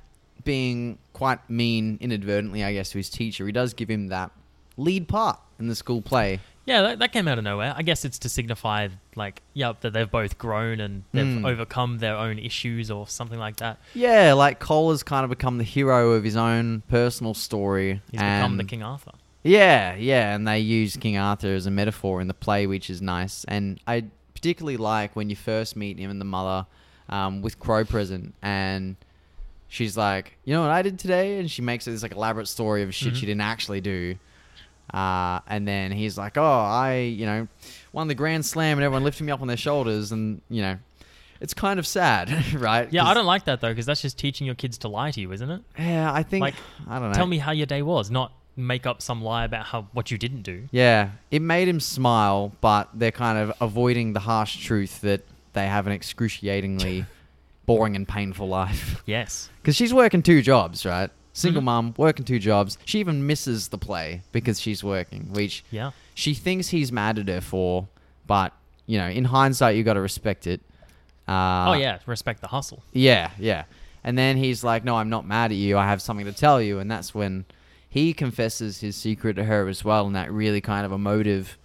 [0.43, 4.31] being quite mean inadvertently, I guess, to his teacher, he does give him that
[4.75, 6.39] lead part in the school play.
[6.65, 7.73] Yeah, that, that came out of nowhere.
[7.75, 11.45] I guess it's to signify, like, yeah, that they've both grown and they've Mm.
[11.49, 13.79] overcome their own issues or something like that.
[13.95, 18.01] Yeah, like Cole has kind of become the hero of his own personal story.
[18.11, 19.11] He's become the King Arthur.
[19.43, 23.01] Yeah, yeah, and they use King Arthur as a metaphor in the play, which is
[23.01, 23.43] nice.
[23.47, 24.05] And I
[24.35, 26.67] particularly like when you first meet him and the mother
[27.09, 28.95] um, with Crowe present, and
[29.67, 32.83] she's like, "You know what I did today?" And she makes this like elaborate story
[32.83, 33.17] of shit Mhm.
[33.17, 34.15] she didn't actually do.
[34.93, 37.47] Uh, and then he's like, "Oh, I, you know,
[37.93, 40.77] won the Grand Slam, and everyone lifted me up on their shoulders, and you know."
[41.41, 42.87] it's kind of sad, right?
[42.93, 45.19] Yeah, I don't like that though, because that's just teaching your kids to lie to
[45.19, 45.61] you, isn't it?
[45.77, 46.53] Yeah, I think Like,
[46.87, 47.15] I don't know.
[47.15, 50.17] Tell me how your day was, not make up some lie about how what you
[50.17, 50.67] didn't do.
[50.71, 55.21] Yeah, it made him smile, but they're kind of avoiding the harsh truth that
[55.53, 57.05] they have an excruciatingly
[57.65, 59.01] boring and painful life.
[59.05, 59.49] Yes.
[59.61, 61.11] Because she's working two jobs, right?
[61.33, 61.65] Single Mhm.
[61.65, 62.77] mum, working two jobs.
[62.85, 65.91] She even misses the play because she's working, which Yeah.
[66.13, 67.87] she thinks he's mad at her for.
[68.27, 68.53] But
[68.85, 70.59] you know, in hindsight, you got to respect it.
[71.27, 72.83] Uh, oh yeah, respect the hustle.
[72.91, 73.63] yeah, yeah.
[74.03, 75.77] And then he's like, "No, I'm not mad at you.
[75.77, 77.45] I have something to tell you." And that's when
[77.89, 81.57] he confesses his secret to her as well, in that really kind of emotive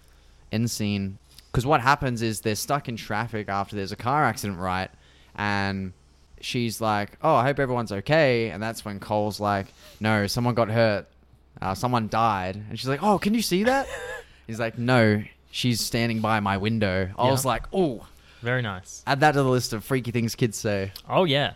[0.51, 1.17] end scene.
[1.51, 4.91] Because what happens is they're stuck in traffic after there's a car accident, right?
[5.35, 5.91] And
[6.41, 9.67] she's like, "Oh, I hope everyone's okay." And that's when Cole's like,
[9.99, 11.05] "No, someone got hurt.
[11.61, 13.87] Uh, someone died." And she's like, "Oh, can you see that?"
[14.47, 17.31] he's like, "No, she's standing by my window." I Yeah.
[17.31, 18.05] was like, "Oh."
[18.41, 19.01] Very nice.
[19.07, 20.91] Add that to the list of freaky things kids say.
[21.09, 21.53] Oh yeah.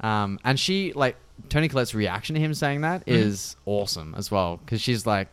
[0.00, 1.16] Um, and she like
[1.48, 3.12] Toni Collette's reaction to him saying that Mhm.
[3.14, 5.28] is awesome as well because she's like,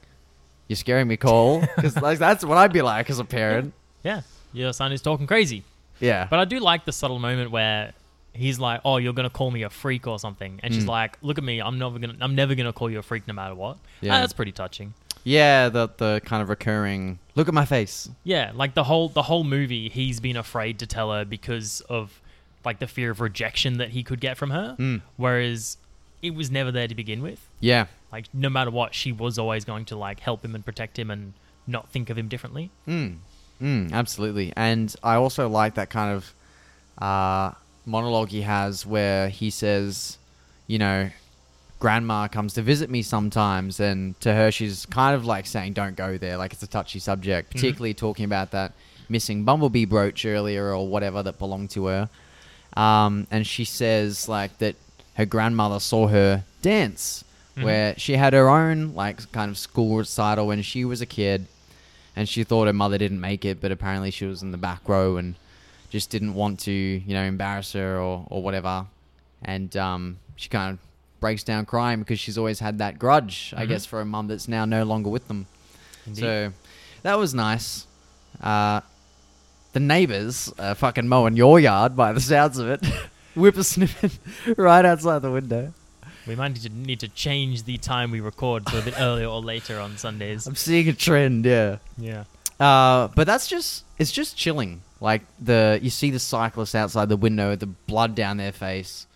[0.70, 3.74] "You're scaring me, Cole," because like that's what I'd be like as a parent.
[4.04, 4.22] Yeah.
[4.54, 5.64] Your son is talking crazy.
[6.00, 7.92] Yeah, But I do like the subtle moment where
[8.38, 10.90] he's like, "Oh, you're gonna call me a freak or something," and she's Mm.
[10.90, 11.60] like, "Look at me.
[11.60, 12.16] I'm never gonna.
[12.22, 14.16] I'm never gonna call you a freak no matter what." Yeah.
[14.16, 14.94] Ah, that's pretty touching.
[15.24, 18.10] yeah, the the kind of recurring look at my face.
[18.24, 22.22] Yeah, like the whole the whole movie, he's been afraid to tell her because of
[22.64, 24.76] like the fear of rejection that he could get from her.
[24.80, 25.02] Mm.
[25.18, 25.78] Whereas
[26.22, 27.48] it was never there to begin with.
[27.60, 30.98] Yeah, Like no matter what, she was always going to like help him and protect
[30.98, 31.34] him and
[31.68, 32.70] not think of him differently.
[32.88, 33.18] mm.
[33.62, 34.54] Mm, absolutely.
[34.56, 36.34] And I also like that kind of
[37.02, 37.52] uh,
[37.88, 40.18] monologue he has where he says,
[40.68, 41.10] you know,
[41.80, 45.96] grandma comes to visit me sometimes, and to her, she's kind of like saying, don't
[45.96, 46.38] go there.
[46.38, 48.74] Like it's a touchy subject, particularly talking about that
[49.10, 52.10] missing bumblebee brooch earlier or whatever that belonged to her.
[52.76, 54.76] Um, and she says, like, that
[55.16, 57.24] her grandmother saw her dance,
[57.56, 57.64] Mhm.
[57.64, 61.48] where she had her own, like, kind of school recital when she was a kid
[62.16, 64.82] and she thought her mother didn't make it, but apparently she was in the back
[64.88, 65.36] row and
[65.90, 68.86] just didn't want to, you know, embarrass her or, or whatever.
[69.44, 70.80] And um, she kind of
[71.20, 73.70] breaks down crying because she's always had that grudge, I Mhm.
[73.70, 75.48] guess, for a mum that's now no longer with them.
[76.06, 76.22] Indeed.
[76.22, 76.54] So
[77.04, 77.86] that was nice.
[78.42, 78.82] Uh,
[79.74, 82.82] the neighbors are fucking mowing your yard by the sounds of it.
[83.36, 84.18] Whippersnipping
[84.58, 85.74] right outside the window.
[86.26, 89.28] we might need to need to change the time we record to a bit earlier
[89.28, 90.48] or later on Sundays.
[90.48, 91.78] I'm seeing a trend, yeah.
[91.98, 92.24] Yeah.
[92.60, 94.82] Uh, but that's just it's just chilling.
[95.00, 99.08] Like the you see the cyclists outside the window, the blood down their face.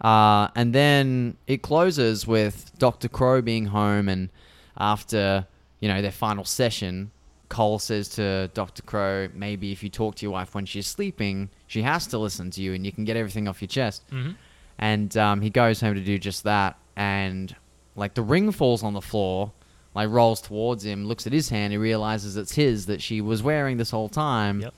[0.00, 3.08] Uh, and then it closes with Dr.
[3.08, 4.30] Crowe being home and
[4.76, 5.46] after,
[5.80, 7.10] you know, their final session,
[7.50, 8.82] Cole says to Dr.
[8.82, 12.50] Crowe, maybe if you talk to your wife when she's sleeping, she has to listen
[12.52, 14.02] to you and you can get everything off your chest.
[14.10, 14.30] hmm
[14.78, 16.78] And um, he goes home to do just that.
[16.96, 17.54] And
[17.94, 19.52] like the ring falls on the floor,
[19.94, 23.42] like rolls towards him, looks at his hand, he realizes it's his that she was
[23.42, 24.60] wearing this whole time.
[24.60, 24.74] Yep.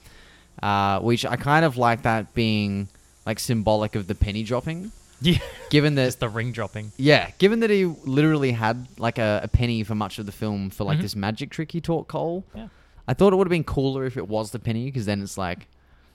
[0.63, 2.89] Uh, which I kind of like that being
[3.27, 4.93] like symbolic of the penny dropping.
[5.25, 5.39] Yeah.
[5.71, 6.91] Given that, Just the ring dropping.
[6.97, 10.69] yeah, given that he literally had like a, a penny for much of the film
[10.71, 11.03] for like Mhm.
[11.03, 12.45] this magic trick he taught Cole.
[12.57, 12.67] Yeah.
[13.07, 15.39] I thought it would have been cooler if it was the penny because then it's
[15.39, 15.69] like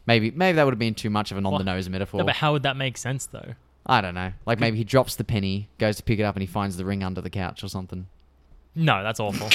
[0.07, 2.17] maybe maybe that would have been too much of an on the nose metaphor.
[2.17, 3.53] No, but how would that make sense though?
[3.85, 4.33] I don't know.
[4.45, 6.83] Like maybe he drops the penny, goes to pick it up, and he finds the
[6.83, 8.07] ring under the couch or something.
[8.77, 9.49] No, that's awful.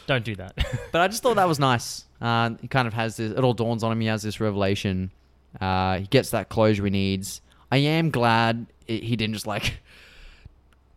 [0.06, 0.54] Don't do that.
[0.92, 2.04] But I just thought that was nice.
[2.20, 3.32] Uh, he kind of has this.
[3.32, 4.00] It all dawns on him.
[4.00, 5.10] He has this revelation.
[5.60, 7.40] Uh, he gets that closure he needs.
[7.70, 9.80] I am glad it, he didn't just like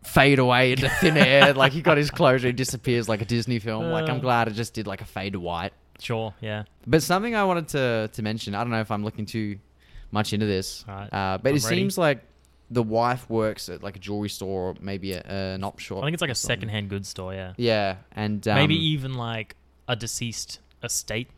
[0.04, 1.52] fade away into thin air.
[1.62, 2.48] like he got his closure.
[2.48, 3.84] He disappears like a Disney film.
[3.90, 4.20] like I'm Uh.
[4.20, 5.72] glad it just did like a fade to white.
[6.00, 6.64] sure, yeah.
[6.86, 8.54] But something I wanted to to mention.
[8.54, 9.58] I don't know if I'm looking too
[10.10, 10.84] much into this.
[10.88, 11.76] Alright, Uh, but I'm it ready.
[11.76, 12.22] seems like
[12.70, 15.98] the wife works at like a jewelry store or maybe a, an op shop.
[15.98, 16.56] I think it's like a something.
[16.60, 17.52] secondhand goods store, yeah.
[17.56, 19.56] Yeah, and um, Maybe even like
[19.86, 21.28] a deceased estate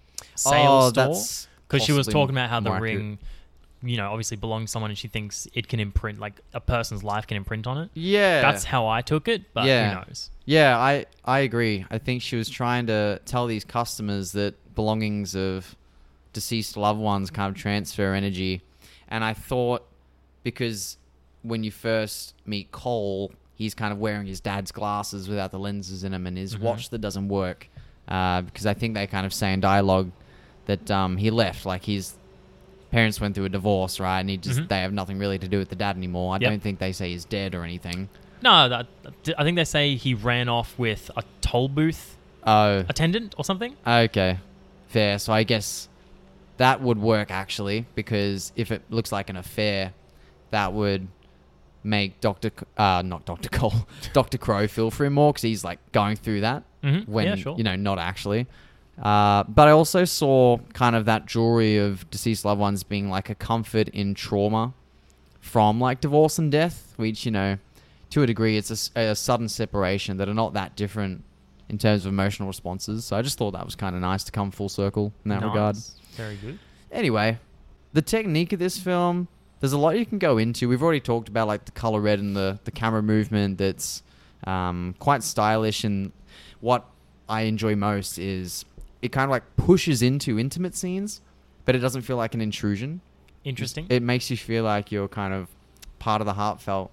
[0.46, 1.48] oh, store.
[1.68, 3.18] Because she was talking about how the ring,
[3.82, 7.02] you know, obviously belongs to someone and she thinks it can imprint, like a person's
[7.02, 7.90] life can imprint on it.
[7.94, 9.90] Yeah, That's how I took it, but Yeah.
[9.90, 10.30] who knows?
[10.44, 10.78] yeah.
[10.78, 11.84] I I agree.
[11.90, 15.74] I think she was trying to tell these customers that belongings of
[16.32, 18.62] deceased loved ones kind of transfer energy,
[19.08, 19.84] and I thought
[20.44, 20.98] because
[21.46, 26.04] when you first meet Cole, he's kind of wearing his dad's glasses without the lenses
[26.04, 26.60] in them, and his Mhm.
[26.60, 27.68] watch that doesn't work.
[28.08, 30.10] Uh, because I think they kind of say in dialogue
[30.66, 32.14] that um, he left, like his
[32.90, 34.20] parents went through a divorce, right?
[34.20, 34.68] And he just Mhm.
[34.68, 36.34] they have nothing really to do with the dad anymore.
[36.34, 36.50] I Yep.
[36.50, 38.08] don't think they say he's dead or anything.
[38.42, 38.86] No, that,
[39.38, 43.74] I think they say he ran off with a toll booth Oh, attendant or something.
[43.86, 44.38] okay,
[44.88, 45.18] fair.
[45.18, 45.88] So I guess
[46.58, 49.92] that would work actually because if it looks like an affair,
[50.52, 51.08] that would
[51.86, 55.78] make Doctor uh not Doctor Cole Doctor Crowe feel for him more because he's like
[55.92, 57.08] going through that Mhm.
[57.08, 57.56] when yeah, sure.
[57.56, 58.46] you know not actually.
[59.00, 63.28] Uh, but I also saw kind of that jewelry of deceased loved ones being like
[63.28, 64.72] a comfort in trauma
[65.40, 67.58] from like divorce and death, which you know
[68.10, 71.24] to a degree it's a sudden separation that are not that different
[71.68, 73.04] in terms of emotional responses.
[73.04, 75.42] So I just thought that was kind of nice to come full circle in that
[75.42, 75.76] regard.
[76.14, 76.58] Very good.
[76.92, 77.38] Anyway,
[77.92, 79.26] the technique of this film,
[79.60, 80.68] there's a lot you can go into.
[80.68, 84.02] We've already talked about like the color red and the the camera movement that's
[84.44, 85.84] um, quite stylish.
[85.84, 86.12] And
[86.60, 86.84] what
[87.28, 88.64] I enjoy most is
[89.02, 91.20] it kind of like pushes into intimate scenes,
[91.64, 93.00] but it doesn't feel like an intrusion.
[93.44, 93.86] Interesting.
[93.88, 95.48] It makes you feel like you're kind of
[95.98, 96.90] part of the heartfelt,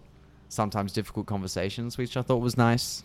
[0.50, 3.04] sometimes difficult conversations, which I thought was nice.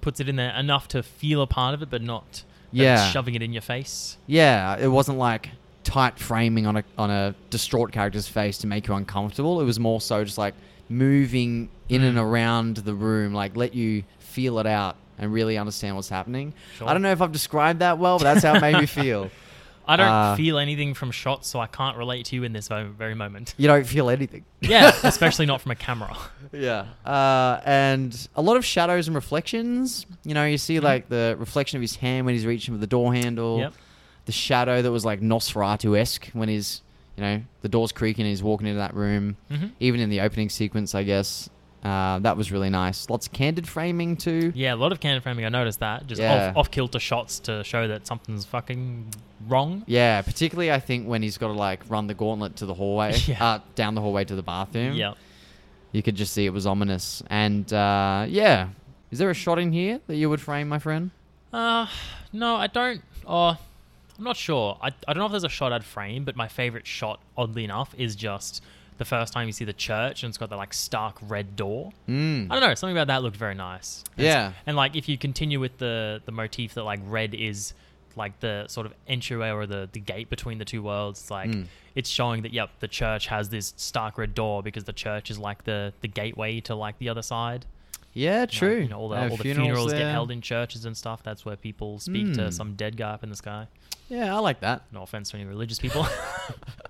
[0.00, 3.08] Puts it in there enough to feel a part of it, but not Yeah.
[3.10, 4.18] shoving it in your face.
[4.26, 5.50] Yeah, it wasn't like
[5.84, 9.60] tight framing on a on a distraught character's face to make you uncomfortable.
[9.60, 10.54] It was more so just like
[10.88, 12.22] moving in and Mm.
[12.22, 16.52] around the room, like let you feel it out and really understand what's happening.
[16.78, 16.88] Sure.
[16.88, 19.30] I don't know if I've described that well, but that's how it made me feel.
[19.86, 22.68] I don't Uh, feel anything from shots, so I can't relate to you in this
[22.68, 23.54] very moment.
[23.58, 24.44] You don't feel anything.
[24.62, 26.16] Yeah, especially not from a camera.
[26.52, 26.86] Yeah.
[27.04, 30.06] Uh, and a lot of shadows and reflections.
[30.24, 30.82] You know, you see Mhm.
[30.84, 33.58] like the reflection of his hand when he's reaching for the door handle.
[33.58, 33.74] Yep.
[34.26, 36.80] The shadow that was like Nosferatu esque when he's,
[37.16, 39.36] you know, the door's creaking and he's walking into that room.
[39.50, 41.50] hmm Even in the opening sequence, I guess.
[41.82, 43.10] Uh, that was really nice.
[43.10, 44.50] Lots of candid framing too.
[44.54, 45.44] Yeah, a lot of candid framing.
[45.44, 46.06] I noticed that.
[46.06, 46.48] Just Yeah.
[46.48, 49.12] off, off kilter shots to show that something's fucking
[49.46, 49.82] wrong.
[49.86, 53.14] Yeah, particularly I think when he's got to like run the gauntlet to the hallway,
[53.26, 53.44] Yeah.
[53.44, 54.94] uh, down the hallway to the bathroom.
[54.94, 55.12] Yeah.
[55.92, 57.22] You could just see it was ominous.
[57.28, 58.68] And uh, yeah,
[59.10, 61.10] is there a shot in here that you would frame, my friend?
[61.52, 61.86] Uh,
[62.32, 63.02] no, I don't.
[63.26, 63.58] Oh,
[64.18, 64.78] I'm not sure.
[64.80, 67.64] I, I don't know if there's a shot I'd frame, but my favorite shot, oddly
[67.64, 68.62] enough, is just
[68.98, 71.92] the first time you see the church and it's got that like stark red door.
[72.08, 72.46] Mm.
[72.48, 72.74] I don't know.
[72.76, 74.04] Something about that looked very nice.
[74.16, 74.52] And Yeah.
[74.66, 77.74] And like if you continue with the the motif that like red is
[78.16, 81.50] like the sort of entryway or the the gate between the two worlds, it's like
[81.50, 81.66] Mm.
[81.96, 85.38] it's showing that yep, the church has this stark red door because the church is
[85.40, 87.66] like the the gateway to like the other side.
[88.14, 88.82] Yeah, true.
[88.82, 91.22] You know, all the, all the funerals, get held in churches and stuff.
[91.22, 92.52] That's where people speak to Mm.
[92.52, 93.66] some dead guy up in the sky.
[94.08, 94.82] Yeah, I like that.
[94.92, 96.06] No offense to any religious people.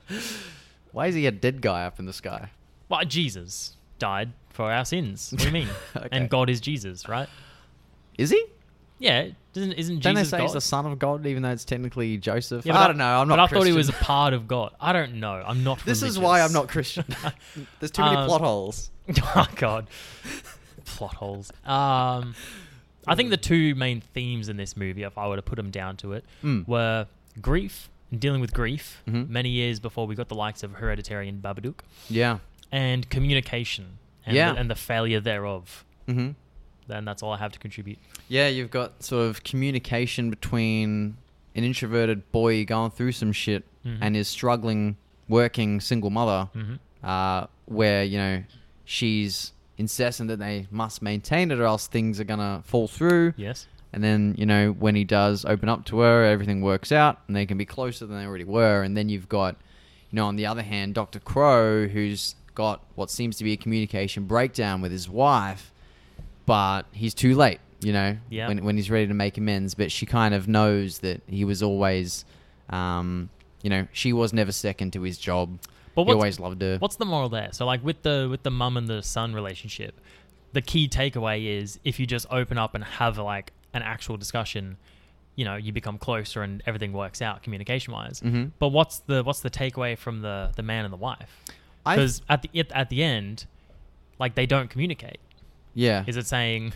[0.93, 2.51] Why is he a dead guy up in the sky?
[2.89, 5.33] well, Jesus died for our sins.
[5.33, 5.69] What do you mean?
[5.97, 6.09] Okay.
[6.13, 7.29] And God is Jesus, right?
[8.19, 8.45] Is he?
[8.99, 10.45] Yeah, isn't isn't Don't Jesus they say God?
[10.45, 12.65] he's the son of God, even though it's technically Joseph?
[12.65, 13.21] Yeah, but I don't know.
[13.21, 13.37] I'm not.
[13.37, 14.73] But I thought he was a part of God.
[14.81, 15.43] I don't know.
[15.45, 15.85] I'm not.
[15.85, 17.05] This is why I'm not Christian.
[17.81, 18.91] There's too many Um, plot holes.
[19.35, 19.89] oh God,
[20.97, 21.51] plot holes.
[21.65, 22.35] Um,
[23.07, 25.71] I think the two main themes in this movie, if I were to put them
[25.71, 26.67] down to it, Mm.
[26.67, 27.07] were
[27.41, 29.03] grief and dealing with grief.
[29.07, 29.29] Mhm.
[29.29, 32.39] Many years before we got the likes of Hereditary and Babadook, Yeah.
[32.73, 33.99] and communication.
[34.27, 34.53] And Yeah.
[34.53, 35.85] the, and the failure thereof.
[36.09, 36.31] Mm-hmm.
[36.87, 37.99] Then that's all I have to contribute.
[38.29, 41.17] Yeah, you've got sort of communication between
[41.55, 43.99] an introverted boy going through some shit Mhm.
[44.01, 44.97] and his struggling
[45.29, 48.45] working single mother, hmm uh, where you know
[48.85, 53.35] she's incessant that they must maintain it or else things are gonna fall through.
[53.37, 53.67] Yes.
[53.93, 57.37] And then you know when he does open up to her, everything works out and
[57.37, 58.83] they can be closer than they already were.
[58.83, 59.57] And then you've got,
[60.11, 63.57] you know, on the other hand, Doctor Crowe, who's got what seems to be a
[63.57, 65.73] communication breakdown with his wife,
[66.47, 67.61] but he's too late.
[67.81, 68.49] You know, Yeah.
[68.49, 69.75] when when he's ready to make amends.
[69.75, 72.25] But she kind of knows that he was always,
[72.71, 73.29] um,
[73.63, 75.59] you know, she was never second to his job.
[75.95, 76.79] But he always loved her.
[76.79, 77.49] what's the moral there?
[77.53, 80.01] So like with the with the mum and the son relationship,
[80.53, 84.77] the key takeaway is if you just open up and have like an actual discussion,
[85.37, 88.21] you know, you become closer and everything works out communication wise.
[88.21, 88.53] Mhm.
[88.59, 91.43] But what's the what's the takeaway from the the man and the wife?
[91.85, 93.47] Because at the at, at the end,
[94.19, 95.19] like they don't communicate.
[95.75, 96.05] yeah.
[96.07, 96.73] Is it saying,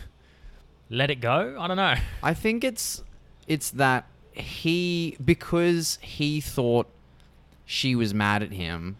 [0.89, 1.55] let it go?
[1.59, 1.95] I don't know.
[2.23, 3.03] I think it's
[3.47, 6.87] it's that he because he thought
[7.65, 8.97] she was mad at him,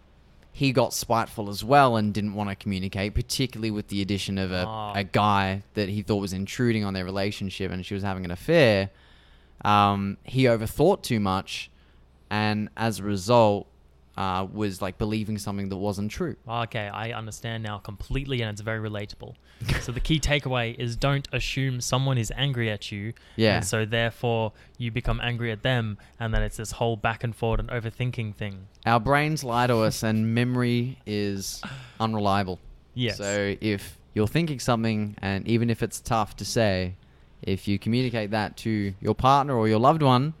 [0.52, 4.50] he got spiteful as well and didn't want to communicate, particularly with the addition of
[4.52, 4.92] a, Ah.
[4.94, 8.30] a guy that he thought was intruding on their relationship and she was having an
[8.30, 8.90] affair.
[9.64, 11.70] Um, he overthought too much,
[12.30, 13.66] and as a result,
[14.16, 16.36] uh, was like believing something that wasn't true.
[16.48, 19.34] Okay, I understand now completely, and it's very relatable.
[19.80, 23.12] so the key takeaway is don't assume someone is angry at you.
[23.36, 23.56] Yeah.
[23.56, 27.34] And so therefore you become angry at them, and then it's this whole back and
[27.34, 28.66] forth and overthinking thing.
[28.86, 31.62] Our brains lie to us, and memory is
[31.98, 32.58] unreliable.
[32.94, 33.18] Yes.
[33.18, 36.96] So if you're thinking something, and even if it's tough to say,
[37.42, 40.34] if you communicate that to your partner or your loved one,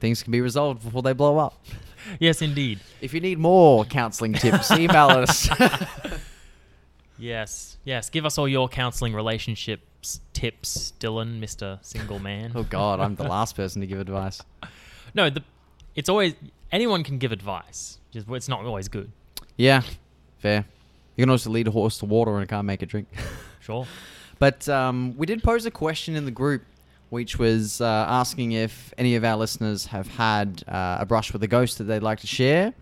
[0.00, 1.64] things can be resolved before they blow up.
[2.18, 2.80] Yes, indeed.
[3.02, 5.50] If you need more counseling tips, email us.
[7.18, 8.08] Yes, yes.
[8.08, 12.52] Give us all your counseling relationships tips, Dylan, Mister Single Man.
[12.54, 14.40] oh God, I'm the last person to give advice.
[15.14, 15.42] No, the
[15.94, 16.34] it's always
[16.72, 17.98] anyone can give advice.
[18.10, 19.12] Just it's not always good.
[19.56, 19.82] Yeah,
[20.38, 20.64] fair.
[21.16, 23.08] You can also lead a horse to water and it can't make it drink.
[23.60, 23.86] Sure.
[24.38, 26.62] But um, we did pose a question in the group,
[27.10, 31.42] which was uh, asking if any of our listeners have had uh, a brush with
[31.42, 32.72] a ghost that they'd like to share.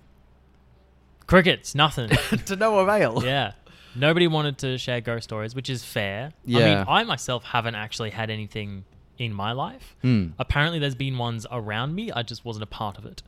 [1.27, 2.09] Crickets, nothing.
[2.47, 3.23] to no avail.
[3.25, 3.53] yeah.
[3.95, 6.33] Nobody wanted to share ghost stories, which is fair.
[6.45, 6.59] Yeah.
[6.59, 8.85] I mean, I myself haven't actually had anything
[9.19, 9.97] in my life.
[10.03, 10.29] Hmm.
[10.39, 12.13] Apparently, there's been ones around me.
[12.13, 13.23] I just wasn't a part of it.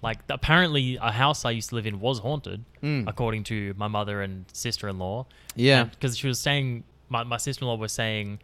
[0.00, 3.08] Like, apparently, a house I used to live in was haunted, Mm.
[3.08, 5.26] according to my mother and sister in law.
[5.56, 5.84] Yeah.
[5.84, 8.38] Because she was saying, my, my sister in law was saying,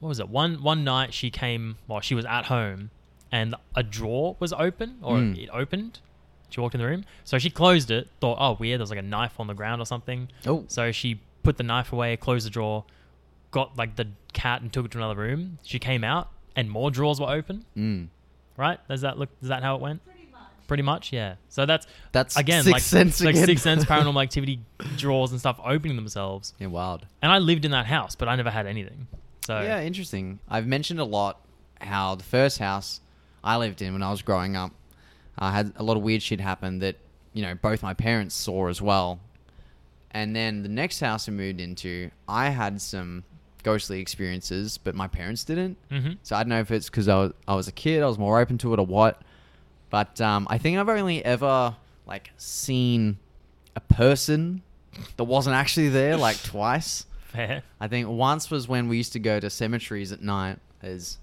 [0.00, 0.28] what was it?
[0.28, 2.90] One, one night she came, well, she was at home
[3.30, 5.38] and a drawer was open or Mm.
[5.42, 6.00] it opened.
[6.48, 7.04] She walked in the room.
[7.22, 9.84] So she closed it, thought, oh, weird, there's like a knife on the ground or
[9.86, 10.28] something.
[10.46, 10.64] Oh.
[10.66, 12.84] So she put the knife away, closed the drawer,
[13.52, 15.58] got like the cat and took it to another room.
[15.62, 17.64] She came out and more drawers were open.
[17.76, 18.08] Mm.
[18.56, 18.78] Right?
[18.88, 19.28] Does that look?
[19.42, 20.02] Is that how it went?
[20.66, 21.34] Pretty much, yeah.
[21.48, 23.46] So that's That's again six like sense like again.
[23.46, 24.60] six sense paranormal activity
[24.96, 26.54] drawers and stuff opening themselves.
[26.60, 27.06] Yeah, wild.
[27.22, 29.08] And I lived in that house, but I never had anything.
[29.46, 30.38] So Yeah, interesting.
[30.48, 31.40] I've mentioned a lot
[31.80, 33.00] how the first house
[33.42, 34.72] I lived in when I was growing up
[35.38, 36.96] uh, had a lot of weird shit happen that
[37.32, 39.20] you know both my parents saw as well.
[40.12, 43.22] And then the next house I moved into, I had some
[43.62, 45.76] ghostly experiences, but my parents didn't.
[45.88, 48.06] hmm So I don't know if it's because I was, I was a kid, I
[48.06, 49.22] was more open to it, or what.
[49.88, 51.76] But um, I think I've only ever
[52.06, 53.18] like seen
[53.76, 54.62] a person
[55.16, 57.06] that wasn't actually there like twice.
[57.32, 57.62] Fair.
[57.80, 60.58] I think once was when we used to go to cemeteries at night.
[60.82, 61.18] As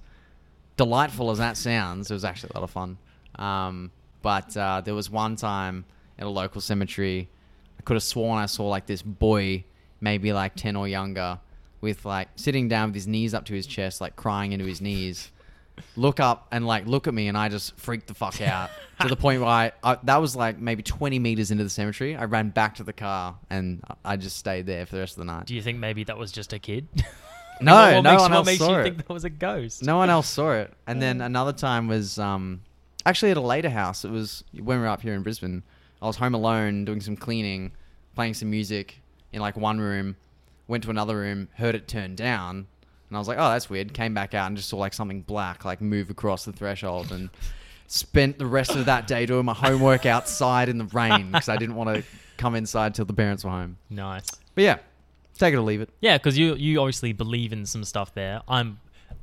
[0.76, 2.98] delightful as that sounds, it was actually a lot of fun.
[3.36, 3.92] Um,
[4.22, 5.86] but uh, there was one time
[6.20, 7.30] at a local cemetery,
[7.80, 9.64] I could have sworn I saw like this boy,
[10.02, 11.40] maybe like ten or younger,
[11.82, 14.82] with like sitting down with his knees up to his chest, like crying into his
[14.82, 15.32] knees.
[15.96, 18.70] Look up and like look at me, and I just freaked the fuck out
[19.02, 22.16] to the point where I, I that was like maybe twenty meters into the cemetery.
[22.16, 25.20] I ran back to the car and I just stayed there for the rest of
[25.20, 25.46] the night.
[25.46, 26.88] Do you think maybe that was just a kid?
[27.60, 28.84] No, what, what no makes, one what else makes saw you it.
[28.84, 29.84] think that was a ghost?
[29.84, 30.72] No one else saw it.
[30.86, 32.62] And then another time was um,
[33.06, 34.06] actually at a later house.
[34.06, 35.64] It was when we were up here in Brisbane.
[36.02, 37.72] I was home alone doing some cleaning,
[38.14, 39.02] playing some music
[39.34, 40.16] in like one room.
[40.68, 42.68] Went to another room, heard it turn down,
[43.10, 45.22] and I was like, "Oh, that's weird." Came back out and just saw like something
[45.22, 47.30] black like move across the threshold, and
[47.88, 51.56] spent the rest of that day doing my homework outside in the rain because I
[51.58, 52.04] didn't want to
[52.38, 53.78] come inside till the parents were home.
[53.90, 54.28] Nice.
[54.56, 54.78] But yeah,
[55.38, 55.90] take it or leave it.
[56.02, 58.42] Yeah, because you you obviously believe in some stuff there.
[58.48, 58.80] I'm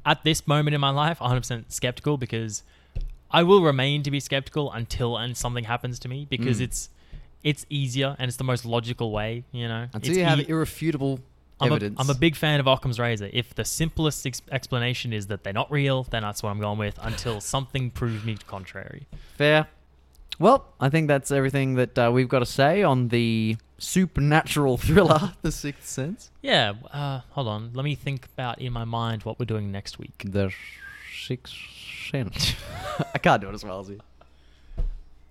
[0.06, 2.62] at this moment in my life 100% skeptical because
[3.30, 6.64] I will remain to be skeptical until and something happens to me because Mm.
[6.64, 6.88] it's
[7.42, 9.44] it's easier and it's the most logical way.
[9.52, 11.20] You know, Until It's you have e- irrefutable
[11.60, 11.96] I'm a, evidence.
[12.00, 13.30] I'm a big fan of Occam's razor.
[13.32, 16.78] If the simplest ex- explanation is that they're not real, then that's what I'm going
[16.78, 19.06] with until something proves me contrary.
[19.36, 19.68] Fair.
[20.38, 25.34] Well, I think that's everything that uh, we've got to say on the supernatural thriller,
[25.42, 26.30] The Sixth Sense.
[26.42, 27.70] Yeah, uh, hold on.
[27.72, 30.24] Let me think about in my mind what we're doing next week.
[30.24, 30.52] The
[31.24, 31.54] Sixth
[32.10, 32.54] Sense.
[33.14, 34.00] I can't do it as well as you.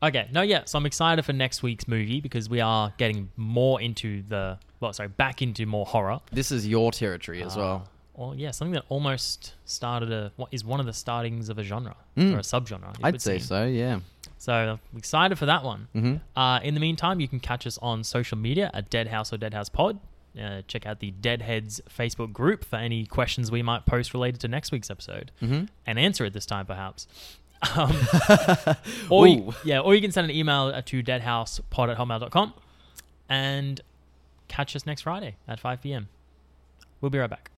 [0.01, 0.63] Okay, no, yeah.
[0.65, 4.93] So I'm excited for next week's movie because we are getting more into the, well,
[4.93, 6.19] sorry, back into more horror.
[6.31, 7.89] This is your territory as Uh, well.
[8.15, 11.63] Well, yeah, something that almost started a, what is one of the startings of a
[11.63, 12.36] genre Mm.
[12.36, 12.91] or a subgenre.
[12.93, 13.47] it I'd say seem.
[13.47, 13.99] so, yeah.
[14.38, 15.88] So I'm excited for that one.
[15.93, 19.38] hmm Uh, in the meantime, you can catch us on social media at Deadhouse or
[19.38, 19.99] Deadhouse Pod.
[20.39, 24.47] Uh, check out the Deadheads Facebook group for any questions we might post related to
[24.47, 27.07] next week's episode hmm and answer it this time, perhaps.
[27.77, 27.95] Um,
[29.09, 29.53] or you, Ooh.
[29.63, 32.53] yeah, or you can send an email to deadhousepod at hotmail.com
[33.29, 33.79] and
[34.53, 36.09] catch us next Friday at 5 p.m.
[37.01, 37.52] We'll be right back.